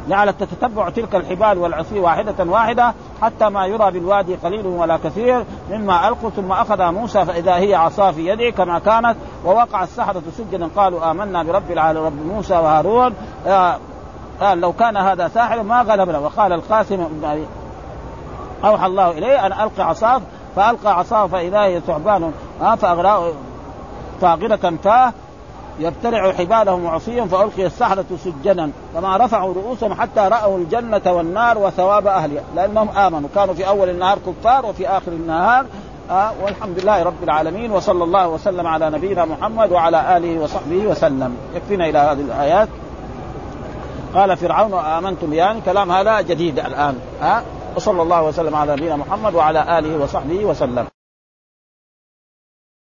[0.09, 6.07] جعلت تتتبع تلك الحبال والعصي واحدة واحدة حتى ما يرى بالوادي قليل ولا كثير مما
[6.07, 11.11] ألقوا ثم أخذ موسى فإذا هي عصا في يده كما كانت ووقع السحرة سجدا قالوا
[11.11, 13.13] آمنا برب العالمين رب موسى وهارون.
[13.47, 13.77] آه
[14.41, 16.17] قال لو كان هذا ساحر ما غلبنا.
[16.17, 17.07] وقال القاسم
[18.63, 20.21] أوحى الله إليه أن ألقي عصاه.
[20.55, 23.31] فألقى عصاه فإذا هي ثعبان فأغراه
[24.21, 25.13] فاغرة فاه
[25.79, 32.43] يبتلع حبالهم وعصيهم فألقي السحرة سجنا فما رفعوا رؤوسهم حتى رأوا الجنة والنار وثواب أهلها.
[32.55, 33.29] لأنهم آمنوا.
[33.35, 35.65] كانوا في أول النهار كفار وفي آخر النهار
[36.11, 41.37] آه والحمد لله رب العالمين وصلى الله وسلم على نبينا محمد وعلى آله وصحبه وسلم.
[41.55, 42.69] يكفينا إلى هذه الآيات.
[44.15, 47.41] قال فرعون آمنتم يعني؟ كلام هذا جديد الآن ها آه
[47.75, 50.96] وصلى الله وسلم على نبينا محمد وعلى آله وصحبه وسلم.